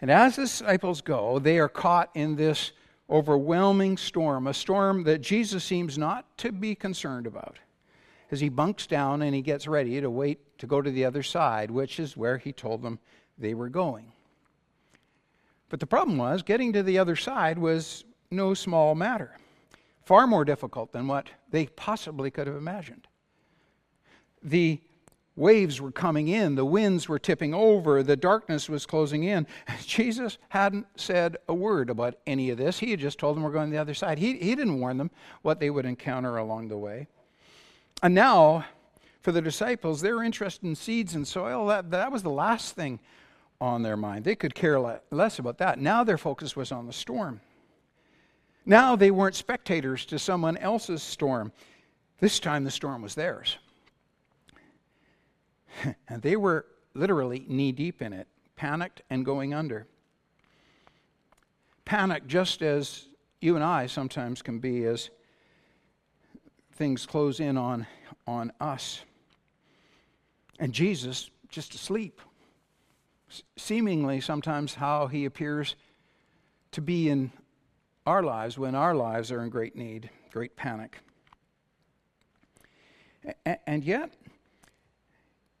And 0.00 0.10
as 0.10 0.36
the 0.36 0.42
disciples 0.42 1.00
go, 1.00 1.38
they 1.38 1.58
are 1.58 1.68
caught 1.68 2.10
in 2.14 2.36
this 2.36 2.72
overwhelming 3.10 3.96
storm, 3.96 4.46
a 4.46 4.54
storm 4.54 5.04
that 5.04 5.20
Jesus 5.20 5.64
seems 5.64 5.98
not 5.98 6.36
to 6.38 6.52
be 6.52 6.74
concerned 6.74 7.26
about. 7.26 7.58
As 8.30 8.40
he 8.40 8.48
bunks 8.48 8.86
down 8.86 9.22
and 9.22 9.34
he 9.34 9.42
gets 9.42 9.68
ready 9.68 10.00
to 10.00 10.08
wait 10.08 10.58
to 10.58 10.66
go 10.66 10.80
to 10.80 10.90
the 10.90 11.04
other 11.04 11.22
side, 11.22 11.70
which 11.70 12.00
is 12.00 12.16
where 12.16 12.38
he 12.38 12.52
told 12.52 12.82
them 12.82 12.98
they 13.36 13.52
were 13.52 13.68
going. 13.68 14.12
But 15.68 15.80
the 15.80 15.86
problem 15.86 16.16
was, 16.16 16.42
getting 16.42 16.72
to 16.72 16.82
the 16.82 16.98
other 16.98 17.16
side 17.16 17.58
was 17.58 18.04
no 18.30 18.54
small 18.54 18.94
matter, 18.94 19.36
far 20.04 20.26
more 20.26 20.44
difficult 20.44 20.92
than 20.92 21.06
what 21.06 21.28
they 21.50 21.66
possibly 21.66 22.30
could 22.30 22.46
have 22.46 22.56
imagined. 22.56 23.06
The 24.42 24.80
Waves 25.34 25.80
were 25.80 25.90
coming 25.90 26.28
in, 26.28 26.56
the 26.56 26.64
winds 26.64 27.08
were 27.08 27.18
tipping 27.18 27.54
over, 27.54 28.02
the 28.02 28.16
darkness 28.16 28.68
was 28.68 28.84
closing 28.84 29.24
in. 29.24 29.46
Jesus 29.86 30.36
hadn't 30.50 30.86
said 30.96 31.38
a 31.48 31.54
word 31.54 31.88
about 31.88 32.18
any 32.26 32.50
of 32.50 32.58
this. 32.58 32.78
He 32.78 32.90
had 32.90 33.00
just 33.00 33.18
told 33.18 33.36
them 33.36 33.42
we're 33.42 33.50
going 33.50 33.70
to 33.70 33.74
the 33.74 33.80
other 33.80 33.94
side. 33.94 34.18
He, 34.18 34.36
he 34.36 34.54
didn't 34.54 34.78
warn 34.78 34.98
them 34.98 35.10
what 35.40 35.58
they 35.58 35.70
would 35.70 35.86
encounter 35.86 36.36
along 36.36 36.68
the 36.68 36.76
way. 36.76 37.06
And 38.02 38.14
now, 38.14 38.66
for 39.22 39.32
the 39.32 39.40
disciples, 39.40 40.02
they're 40.02 40.22
interested 40.22 40.66
in 40.66 40.74
seeds 40.74 41.14
and 41.14 41.26
soil. 41.26 41.66
That, 41.66 41.90
that 41.92 42.12
was 42.12 42.22
the 42.22 42.30
last 42.30 42.74
thing 42.74 43.00
on 43.58 43.82
their 43.82 43.96
mind. 43.96 44.24
They 44.24 44.34
could 44.34 44.54
care 44.54 44.78
less 45.10 45.38
about 45.38 45.58
that. 45.58 45.78
Now 45.78 46.04
their 46.04 46.18
focus 46.18 46.56
was 46.56 46.72
on 46.72 46.86
the 46.86 46.92
storm. 46.92 47.40
Now 48.66 48.96
they 48.96 49.10
weren't 49.10 49.34
spectators 49.34 50.04
to 50.06 50.18
someone 50.18 50.56
else's 50.56 51.02
storm. 51.02 51.52
This 52.20 52.38
time 52.38 52.64
the 52.64 52.70
storm 52.70 53.02
was 53.02 53.14
theirs. 53.14 53.56
and 56.08 56.22
they 56.22 56.36
were 56.36 56.66
literally 56.94 57.44
knee 57.48 57.72
deep 57.72 58.02
in 58.02 58.12
it, 58.12 58.28
panicked 58.56 59.02
and 59.10 59.24
going 59.24 59.54
under. 59.54 59.86
Panic, 61.84 62.26
just 62.26 62.62
as 62.62 63.06
you 63.40 63.56
and 63.56 63.64
I 63.64 63.86
sometimes 63.86 64.42
can 64.42 64.58
be 64.58 64.84
as 64.84 65.10
things 66.74 67.06
close 67.06 67.40
in 67.40 67.56
on, 67.56 67.86
on 68.26 68.52
us. 68.60 69.02
And 70.58 70.72
Jesus 70.72 71.30
just 71.48 71.74
asleep. 71.74 72.20
Seemingly, 73.56 74.20
sometimes, 74.20 74.74
how 74.74 75.06
he 75.06 75.24
appears 75.24 75.74
to 76.72 76.80
be 76.80 77.08
in 77.08 77.32
our 78.06 78.22
lives 78.22 78.58
when 78.58 78.74
our 78.74 78.94
lives 78.94 79.30
are 79.30 79.42
in 79.42 79.48
great 79.48 79.76
need, 79.76 80.10
great 80.32 80.56
panic. 80.56 80.98
And 83.66 83.84
yet, 83.84 84.12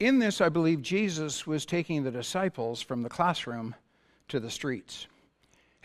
in 0.06 0.18
this, 0.18 0.40
I 0.40 0.48
believe 0.48 0.82
Jesus 0.82 1.46
was 1.46 1.64
taking 1.64 2.02
the 2.02 2.10
disciples 2.10 2.82
from 2.82 3.02
the 3.02 3.08
classroom 3.08 3.74
to 4.28 4.40
the 4.40 4.50
streets. 4.50 5.06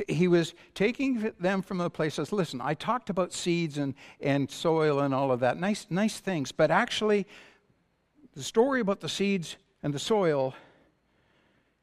He 0.08 0.28
was 0.28 0.54
taking 0.74 1.32
them 1.40 1.62
from 1.62 1.78
the 1.78 1.90
places. 1.90 2.32
Listen, 2.32 2.62
I 2.62 2.74
talked 2.74 3.10
about 3.10 3.34
seeds 3.34 3.78
and, 3.78 3.94
and 4.20 4.50
soil 4.50 5.00
and 5.00 5.14
all 5.14 5.32
of 5.32 5.40
that. 5.42 5.60
Nice, 5.60 5.88
nice 5.90 6.20
things. 6.20 6.52
But 6.52 6.72
actually, 6.72 7.26
the 8.36 8.44
story 8.44 8.82
about 8.82 9.02
the 9.02 9.10
seeds 9.10 9.58
and 9.84 9.94
the 9.94 10.00
soil 10.00 10.54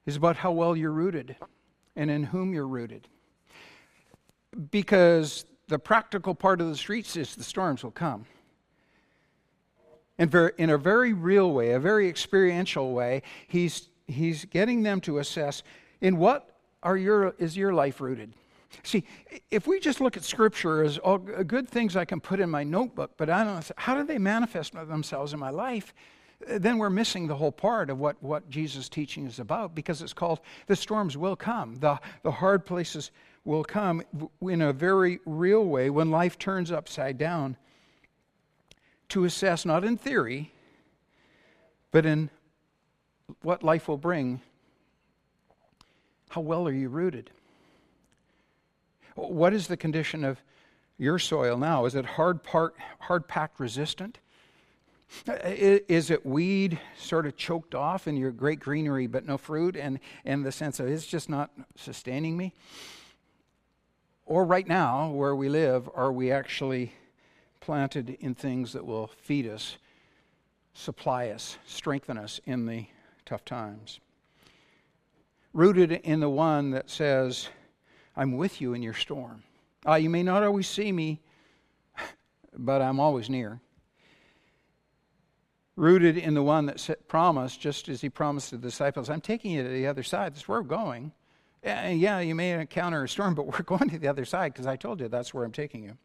is 0.06 0.16
about 0.16 0.36
how 0.36 0.52
well 0.52 0.76
you're 0.76 0.92
rooted 0.92 1.36
and 1.96 2.10
in 2.10 2.24
whom 2.24 2.52
you're 2.52 2.68
rooted. 2.68 3.08
Because 4.70 5.44
the 5.68 5.78
practical 5.78 6.34
part 6.34 6.60
of 6.60 6.68
the 6.68 6.76
streets 6.76 7.16
is 7.16 7.34
the 7.34 7.44
storms 7.44 7.82
will 7.82 7.90
come. 7.90 8.26
And 10.18 10.32
in 10.58 10.70
a 10.70 10.78
very 10.78 11.12
real 11.12 11.52
way, 11.52 11.72
a 11.72 11.80
very 11.80 12.08
experiential 12.08 12.92
way, 12.92 13.22
he's, 13.48 13.88
he's 14.06 14.44
getting 14.44 14.82
them 14.82 15.00
to 15.02 15.18
assess 15.18 15.62
in 16.00 16.18
what 16.18 16.56
are 16.82 16.96
your, 16.96 17.34
is 17.38 17.56
your 17.56 17.72
life 17.72 18.00
rooted? 18.00 18.32
See, 18.82 19.04
if 19.50 19.66
we 19.66 19.80
just 19.80 20.00
look 20.00 20.16
at 20.16 20.24
Scripture 20.24 20.82
as 20.82 20.98
all 20.98 21.18
good 21.18 21.68
things 21.68 21.96
I 21.96 22.04
can 22.04 22.20
put 22.20 22.40
in 22.40 22.50
my 22.50 22.64
notebook, 22.64 23.12
but 23.16 23.30
I 23.30 23.44
don't 23.44 23.70
how 23.76 23.94
do 23.94 24.04
they 24.04 24.18
manifest 24.18 24.74
themselves 24.74 25.32
in 25.32 25.38
my 25.38 25.50
life? 25.50 25.94
Uh, 26.48 26.58
then 26.58 26.78
we're 26.78 26.90
missing 26.90 27.26
the 27.26 27.36
whole 27.36 27.52
part 27.52 27.88
of 27.88 27.98
what, 27.98 28.20
what 28.22 28.48
Jesus' 28.50 28.88
teaching 28.88 29.26
is 29.26 29.38
about 29.38 29.74
because 29.74 30.02
it's 30.02 30.12
called 30.12 30.40
the 30.66 30.76
storms 30.76 31.16
will 31.16 31.36
come, 31.36 31.76
the, 31.76 31.98
the 32.22 32.30
hard 32.30 32.66
places 32.66 33.12
will 33.44 33.64
come 33.64 34.02
in 34.42 34.62
a 34.62 34.72
very 34.72 35.20
real 35.26 35.64
way 35.64 35.90
when 35.90 36.10
life 36.10 36.38
turns 36.38 36.72
upside 36.72 37.18
down 37.18 37.56
to 39.10 39.24
assess, 39.24 39.64
not 39.64 39.84
in 39.84 39.96
theory, 39.96 40.52
but 41.90 42.04
in 42.06 42.30
what 43.42 43.62
life 43.62 43.88
will 43.88 43.98
bring. 43.98 44.40
How 46.30 46.40
well 46.40 46.66
are 46.66 46.72
you 46.72 46.88
rooted? 46.88 47.30
What 49.14 49.54
is 49.54 49.68
the 49.68 49.76
condition 49.76 50.24
of 50.24 50.40
your 50.98 51.18
soil 51.18 51.56
now? 51.56 51.84
Is 51.84 51.94
it 51.94 52.04
hard, 52.04 52.42
part, 52.42 52.74
hard 52.98 53.28
packed 53.28 53.60
resistant? 53.60 54.18
Is 55.26 56.10
it 56.10 56.26
weed 56.26 56.80
sort 56.98 57.26
of 57.26 57.36
choked 57.36 57.74
off 57.74 58.08
in 58.08 58.16
your 58.16 58.32
great 58.32 58.58
greenery 58.58 59.06
but 59.06 59.24
no 59.24 59.38
fruit 59.38 59.76
and, 59.76 60.00
and 60.24 60.44
the 60.44 60.50
sense 60.50 60.80
of 60.80 60.88
it's 60.88 61.06
just 61.06 61.28
not 61.28 61.50
sustaining 61.76 62.36
me? 62.36 62.52
Or 64.26 64.44
right 64.44 64.66
now, 64.66 65.10
where 65.10 65.36
we 65.36 65.48
live, 65.48 65.88
are 65.94 66.10
we 66.10 66.32
actually 66.32 66.94
planted 67.64 68.18
in 68.20 68.34
things 68.34 68.74
that 68.74 68.84
will 68.84 69.06
feed 69.06 69.48
us, 69.48 69.78
supply 70.74 71.28
us, 71.28 71.56
strengthen 71.66 72.18
us 72.18 72.38
in 72.44 72.66
the 72.66 72.84
tough 73.24 73.42
times. 73.42 74.00
Rooted 75.54 75.92
in 75.92 76.20
the 76.20 76.28
one 76.28 76.72
that 76.72 76.90
says, 76.90 77.48
I'm 78.16 78.36
with 78.36 78.60
you 78.60 78.74
in 78.74 78.82
your 78.82 78.92
storm. 78.92 79.44
Uh, 79.88 79.94
you 79.94 80.10
may 80.10 80.22
not 80.22 80.42
always 80.42 80.68
see 80.68 80.92
me, 80.92 81.22
but 82.54 82.82
I'm 82.82 83.00
always 83.00 83.30
near. 83.30 83.60
Rooted 85.74 86.18
in 86.18 86.34
the 86.34 86.42
one 86.42 86.66
that 86.66 87.08
promised, 87.08 87.62
just 87.62 87.88
as 87.88 88.02
he 88.02 88.10
promised 88.10 88.50
the 88.50 88.58
disciples, 88.58 89.08
I'm 89.08 89.22
taking 89.22 89.52
you 89.52 89.62
to 89.62 89.70
the 89.70 89.86
other 89.86 90.02
side. 90.02 90.34
That's 90.34 90.46
where 90.46 90.60
we're 90.60 90.68
going. 90.68 91.12
Yeah, 91.64 92.20
you 92.20 92.34
may 92.34 92.52
encounter 92.52 93.04
a 93.04 93.08
storm, 93.08 93.34
but 93.34 93.46
we're 93.46 93.62
going 93.64 93.88
to 93.88 93.98
the 93.98 94.08
other 94.08 94.26
side 94.26 94.52
because 94.52 94.66
I 94.66 94.76
told 94.76 95.00
you 95.00 95.08
that's 95.08 95.32
where 95.32 95.44
I'm 95.44 95.52
taking 95.52 95.82
you 95.82 95.96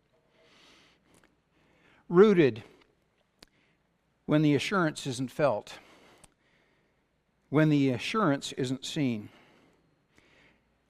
rooted 2.09 2.63
when 4.25 4.41
the 4.41 4.55
assurance 4.55 5.07
isn't 5.07 5.31
felt, 5.31 5.79
when 7.49 7.69
the 7.69 7.91
assurance 7.91 8.51
isn't 8.53 8.85
seen, 8.85 9.29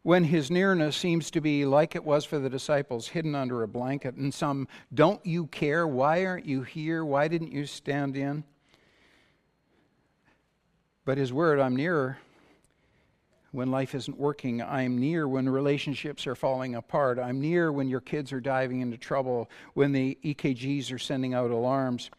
when 0.02 0.24
his 0.24 0.50
nearness 0.50 0.96
seems 0.96 1.30
to 1.30 1.42
be 1.42 1.66
like 1.66 1.96
it 1.96 2.04
was 2.04 2.26
for 2.26 2.40
the 2.40 2.50
disciples, 2.50 3.10
hidden 3.10 3.36
under 3.36 3.62
a 3.62 3.68
blanket, 3.68 4.16
and 4.16 4.34
some 4.34 4.68
don't 4.94 5.24
you 5.26 5.48
care? 5.48 5.86
Why 5.86 6.26
aren't 6.26 6.46
you 6.46 6.64
here? 6.64 7.06
Why 7.06 7.28
didn't 7.28 7.52
you 7.52 7.66
stand 7.66 8.16
in? 8.16 8.44
But 11.06 11.18
his 11.18 11.34
word, 11.34 11.60
I'm 11.60 11.76
nearer 11.76 12.18
when 13.52 13.72
life 13.72 13.96
isn't 13.96 14.18
working. 14.18 14.62
I'm 14.62 14.98
near 14.98 15.28
when 15.28 15.50
relationships 15.50 16.28
are 16.28 16.36
falling 16.36 16.76
apart. 16.76 17.18
I'm 17.20 17.42
near 17.42 17.72
when 17.72 17.88
your 17.88 18.02
kids 18.02 18.32
are 18.32 18.40
diving 18.40 18.82
into 18.82 18.98
trouble, 18.98 19.50
when 19.74 19.92
the 19.92 20.18
EKGs 20.24 20.92
are 20.94 21.00
sending 21.00 21.34
out 21.34 21.52
alarms. 21.52 22.10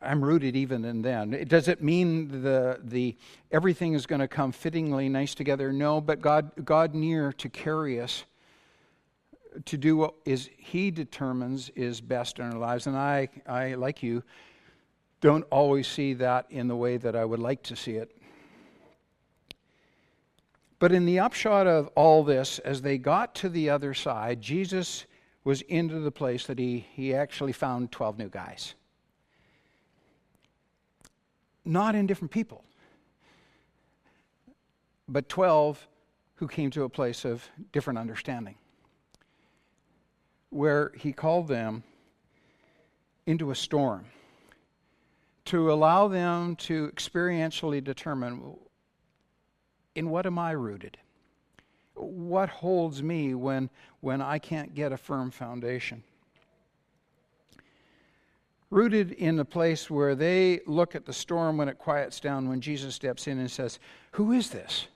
I'm 0.00 0.22
rooted 0.22 0.56
even 0.56 0.84
in 0.84 1.02
then. 1.02 1.44
Does 1.46 1.68
it 1.68 1.82
mean 1.82 2.42
the, 2.42 2.80
the 2.82 3.16
everything 3.50 3.94
is 3.94 4.06
going 4.06 4.20
to 4.20 4.28
come 4.28 4.52
fittingly 4.52 5.08
nice 5.08 5.34
together? 5.34 5.72
No, 5.72 6.00
but 6.00 6.20
God, 6.20 6.50
God 6.64 6.94
near 6.94 7.32
to 7.34 7.48
carry 7.48 8.00
us 8.00 8.24
to 9.64 9.76
do 9.76 9.96
what 9.96 10.14
is 10.24 10.50
He 10.56 10.90
determines 10.90 11.68
is 11.70 12.00
best 12.00 12.38
in 12.38 12.46
our 12.46 12.58
lives. 12.58 12.86
And 12.86 12.96
I, 12.96 13.28
I, 13.46 13.74
like 13.74 14.02
you, 14.02 14.22
don't 15.20 15.44
always 15.50 15.86
see 15.86 16.14
that 16.14 16.46
in 16.50 16.68
the 16.68 16.76
way 16.76 16.96
that 16.96 17.14
I 17.14 17.24
would 17.24 17.38
like 17.38 17.62
to 17.64 17.76
see 17.76 17.92
it. 17.92 18.16
But 20.82 20.90
in 20.90 21.06
the 21.06 21.20
upshot 21.20 21.68
of 21.68 21.86
all 21.94 22.24
this, 22.24 22.58
as 22.58 22.82
they 22.82 22.98
got 22.98 23.36
to 23.36 23.48
the 23.48 23.70
other 23.70 23.94
side, 23.94 24.40
Jesus 24.40 25.06
was 25.44 25.62
into 25.62 26.00
the 26.00 26.10
place 26.10 26.44
that 26.46 26.58
he, 26.58 26.84
he 26.94 27.14
actually 27.14 27.52
found 27.52 27.92
12 27.92 28.18
new 28.18 28.28
guys. 28.28 28.74
Not 31.64 31.94
in 31.94 32.08
different 32.08 32.32
people, 32.32 32.64
but 35.06 35.28
12 35.28 35.86
who 36.34 36.48
came 36.48 36.72
to 36.72 36.82
a 36.82 36.88
place 36.88 37.24
of 37.24 37.48
different 37.70 38.00
understanding, 38.00 38.56
where 40.50 40.90
he 40.96 41.12
called 41.12 41.46
them 41.46 41.84
into 43.26 43.52
a 43.52 43.54
storm 43.54 44.06
to 45.44 45.72
allow 45.72 46.08
them 46.08 46.56
to 46.56 46.88
experientially 46.88 47.84
determine 47.84 48.56
in 49.94 50.10
what 50.10 50.26
am 50.26 50.38
I 50.38 50.52
rooted? 50.52 50.98
What 51.94 52.48
holds 52.48 53.02
me 53.02 53.34
when, 53.34 53.70
when 54.00 54.22
I 54.22 54.38
can't 54.38 54.74
get 54.74 54.92
a 54.92 54.96
firm 54.96 55.30
foundation? 55.30 56.02
Rooted 58.70 59.12
in 59.12 59.38
a 59.38 59.44
place 59.44 59.90
where 59.90 60.14
they 60.14 60.60
look 60.66 60.94
at 60.94 61.04
the 61.04 61.12
storm 61.12 61.58
when 61.58 61.68
it 61.68 61.78
quiets 61.78 62.20
down, 62.20 62.48
when 62.48 62.62
Jesus 62.62 62.94
steps 62.94 63.26
in 63.26 63.38
and 63.38 63.50
says, 63.50 63.78
Who 64.12 64.32
is 64.32 64.48
this? 64.48 64.86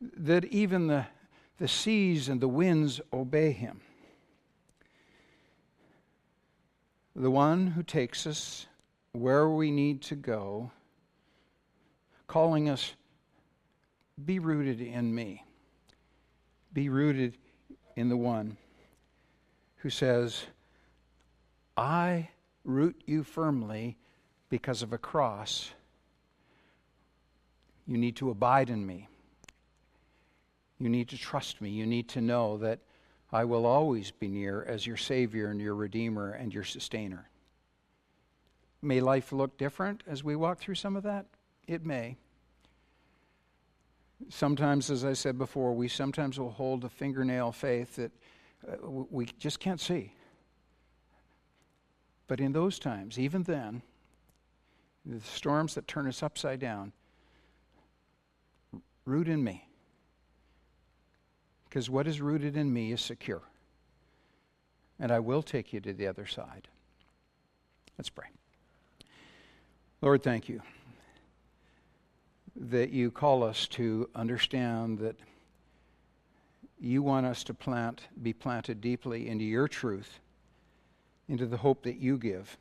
That 0.00 0.46
even 0.46 0.86
the, 0.86 1.06
the 1.58 1.68
seas 1.68 2.30
and 2.30 2.40
the 2.40 2.48
winds 2.48 3.00
obey 3.12 3.52
him. 3.52 3.82
The 7.14 7.30
one 7.30 7.68
who 7.68 7.82
takes 7.82 8.26
us 8.26 8.66
where 9.12 9.48
we 9.48 9.70
need 9.70 10.02
to 10.02 10.14
go, 10.14 10.70
calling 12.26 12.68
us 12.68 12.94
be 14.24 14.38
rooted 14.38 14.80
in 14.80 15.14
me. 15.14 15.44
Be 16.72 16.88
rooted 16.88 17.36
in 17.96 18.08
the 18.08 18.16
one 18.16 18.56
who 19.76 19.90
says, 19.90 20.44
I 21.76 22.30
root 22.64 23.02
you 23.06 23.22
firmly 23.22 23.96
because 24.48 24.82
of 24.82 24.92
a 24.92 24.98
cross 24.98 25.72
You 27.86 27.98
need 27.98 28.16
to 28.16 28.30
abide 28.30 28.68
in 28.68 28.84
me. 28.84 29.08
You 30.78 30.88
need 30.88 31.08
to 31.10 31.18
trust 31.18 31.60
me. 31.60 31.70
You 31.70 31.86
need 31.86 32.08
to 32.10 32.20
know 32.20 32.58
that 32.58 32.80
I 33.32 33.44
will 33.44 33.64
always 33.64 34.10
be 34.10 34.28
near 34.28 34.64
as 34.64 34.86
your 34.86 34.96
Savior 34.96 35.48
and 35.48 35.60
your 35.60 35.74
Redeemer 35.74 36.32
and 36.32 36.52
your 36.52 36.64
Sustainer. 36.64 37.28
May 38.82 39.00
life 39.00 39.32
look 39.32 39.56
different 39.56 40.02
as 40.06 40.22
we 40.22 40.36
walk 40.36 40.58
through 40.58 40.74
some 40.74 40.96
of 40.96 41.04
that? 41.04 41.26
It 41.66 41.84
may. 41.84 42.16
Sometimes, 44.28 44.90
as 44.90 45.04
I 45.04 45.12
said 45.12 45.38
before, 45.38 45.72
we 45.72 45.88
sometimes 45.88 46.38
will 46.38 46.50
hold 46.50 46.84
a 46.84 46.88
fingernail 46.88 47.52
faith 47.52 47.96
that 47.96 48.12
uh, 48.66 48.76
we 48.88 49.26
just 49.38 49.60
can't 49.60 49.80
see. 49.80 50.12
But 52.26 52.40
in 52.40 52.52
those 52.52 52.78
times, 52.78 53.18
even 53.18 53.42
then, 53.42 53.82
the 55.04 55.20
storms 55.20 55.74
that 55.74 55.86
turn 55.86 56.08
us 56.08 56.22
upside 56.22 56.58
down, 56.58 56.92
root 59.04 59.28
in 59.28 59.44
me. 59.44 59.68
Because 61.68 61.88
what 61.88 62.08
is 62.08 62.20
rooted 62.20 62.56
in 62.56 62.72
me 62.72 62.92
is 62.92 63.00
secure. 63.00 63.42
And 64.98 65.12
I 65.12 65.20
will 65.20 65.42
take 65.42 65.72
you 65.72 65.80
to 65.80 65.92
the 65.92 66.06
other 66.06 66.26
side. 66.26 66.68
Let's 67.98 68.08
pray. 68.08 68.26
Lord, 70.00 70.22
thank 70.22 70.48
you 70.48 70.62
that 72.58 72.90
you 72.90 73.10
call 73.10 73.44
us 73.44 73.66
to 73.68 74.08
understand 74.14 74.98
that 74.98 75.16
you 76.78 77.02
want 77.02 77.26
us 77.26 77.44
to 77.44 77.54
plant, 77.54 78.02
be 78.22 78.32
planted 78.32 78.80
deeply 78.80 79.28
into 79.28 79.44
your 79.44 79.68
truth, 79.68 80.20
into 81.28 81.46
the 81.46 81.56
hope 81.56 81.82
that 81.84 81.96
you 81.96 82.18
give. 82.18 82.56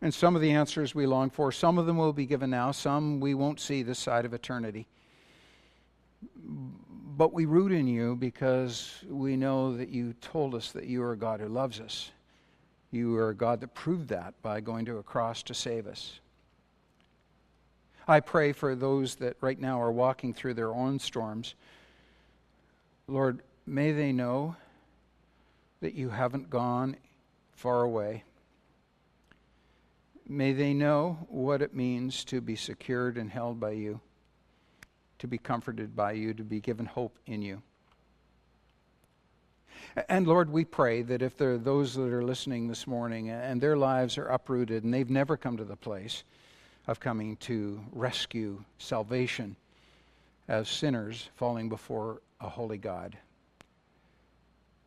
And 0.00 0.14
some 0.14 0.36
of 0.36 0.42
the 0.42 0.52
answers 0.52 0.94
we 0.94 1.06
long 1.06 1.28
for, 1.30 1.50
some 1.50 1.76
of 1.78 1.86
them 1.86 1.96
will 1.96 2.12
be 2.12 2.26
given 2.26 2.50
now, 2.50 2.70
some 2.70 3.20
we 3.20 3.34
won't 3.34 3.60
see 3.60 3.82
this 3.82 3.98
side 3.98 4.24
of 4.24 4.32
eternity. 4.32 4.86
But 6.36 7.32
we 7.32 7.46
root 7.46 7.72
in 7.72 7.86
you 7.88 8.14
because 8.14 9.04
we 9.08 9.36
know 9.36 9.76
that 9.76 9.88
you 9.88 10.14
told 10.20 10.54
us 10.54 10.72
that 10.72 10.84
you 10.84 11.02
are 11.02 11.12
a 11.12 11.16
God 11.16 11.40
who 11.40 11.48
loves 11.48 11.80
us. 11.80 12.12
You 12.90 13.16
are 13.16 13.30
a 13.30 13.34
God 13.34 13.60
that 13.60 13.74
proved 13.74 14.08
that 14.08 14.34
by 14.40 14.60
going 14.60 14.84
to 14.86 14.98
a 14.98 15.02
cross 15.02 15.42
to 15.44 15.54
save 15.54 15.86
us. 15.86 16.20
I 18.10 18.20
pray 18.20 18.52
for 18.52 18.74
those 18.74 19.16
that 19.16 19.36
right 19.42 19.60
now 19.60 19.82
are 19.82 19.92
walking 19.92 20.32
through 20.32 20.54
their 20.54 20.72
own 20.72 20.98
storms. 20.98 21.54
Lord, 23.06 23.42
may 23.66 23.92
they 23.92 24.12
know 24.12 24.56
that 25.82 25.92
you 25.92 26.08
haven't 26.08 26.48
gone 26.48 26.96
far 27.52 27.82
away. 27.82 28.24
May 30.26 30.54
they 30.54 30.72
know 30.72 31.18
what 31.28 31.60
it 31.60 31.74
means 31.74 32.24
to 32.24 32.40
be 32.40 32.56
secured 32.56 33.18
and 33.18 33.30
held 33.30 33.60
by 33.60 33.72
you, 33.72 34.00
to 35.18 35.26
be 35.26 35.36
comforted 35.36 35.94
by 35.94 36.12
you, 36.12 36.32
to 36.32 36.44
be 36.44 36.60
given 36.60 36.86
hope 36.86 37.18
in 37.26 37.42
you. 37.42 37.60
And 40.08 40.26
Lord, 40.26 40.50
we 40.50 40.64
pray 40.64 41.02
that 41.02 41.20
if 41.20 41.36
there 41.36 41.52
are 41.52 41.58
those 41.58 41.94
that 41.94 42.10
are 42.10 42.24
listening 42.24 42.68
this 42.68 42.86
morning 42.86 43.28
and 43.28 43.60
their 43.60 43.76
lives 43.76 44.16
are 44.16 44.28
uprooted 44.28 44.82
and 44.82 44.94
they've 44.94 45.10
never 45.10 45.36
come 45.36 45.58
to 45.58 45.64
the 45.64 45.76
place 45.76 46.24
of 46.88 46.98
coming 46.98 47.36
to 47.36 47.78
rescue 47.92 48.64
salvation 48.78 49.54
as 50.48 50.68
sinners 50.68 51.28
falling 51.36 51.68
before 51.68 52.22
a 52.40 52.48
holy 52.48 52.78
God. 52.78 53.16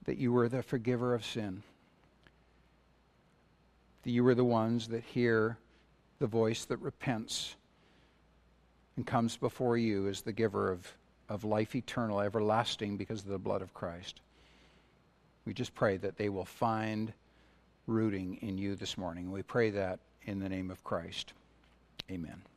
That 0.06 0.18
you 0.18 0.34
were 0.34 0.49
the 0.49 0.64
forgiver 0.64 1.14
of 1.14 1.24
sin. 1.24 1.62
That 4.02 4.10
you 4.10 4.24
were 4.24 4.34
the 4.34 4.43
ones 4.43 4.88
that 4.88 5.04
hear 5.04 5.58
the 6.18 6.26
voice 6.26 6.66
that 6.66 6.78
repents 6.78 7.56
and 8.97 9.06
comes 9.06 9.38
before 9.38 9.78
you 9.78 10.08
as 10.08 10.22
the 10.22 10.34
giver 10.34 10.72
of, 10.72 10.91
of 11.30 11.43
life 11.43 11.76
eternal, 11.76 12.20
everlasting, 12.20 12.97
because 12.97 13.22
of 13.22 13.30
the 13.30 13.38
blood 13.38 13.62
of 13.62 13.76
Christ. 13.76 14.22
We 15.45 15.54
just 15.54 15.76
pray 15.76 15.97
that 15.97 16.18
they 16.18 16.30
will 16.30 16.45
find 16.45 17.14
rooting 17.86 18.39
in 18.41 18.58
you 18.58 18.76
this 18.76 18.97
morning. 18.97 19.32
We 19.32 19.43
pray 19.43 19.70
that 19.70 19.99
in 20.24 20.39
the 20.39 20.49
name 20.49 20.72
of 20.72 20.84
Christ. 20.84 21.34
Amen. 22.12 22.51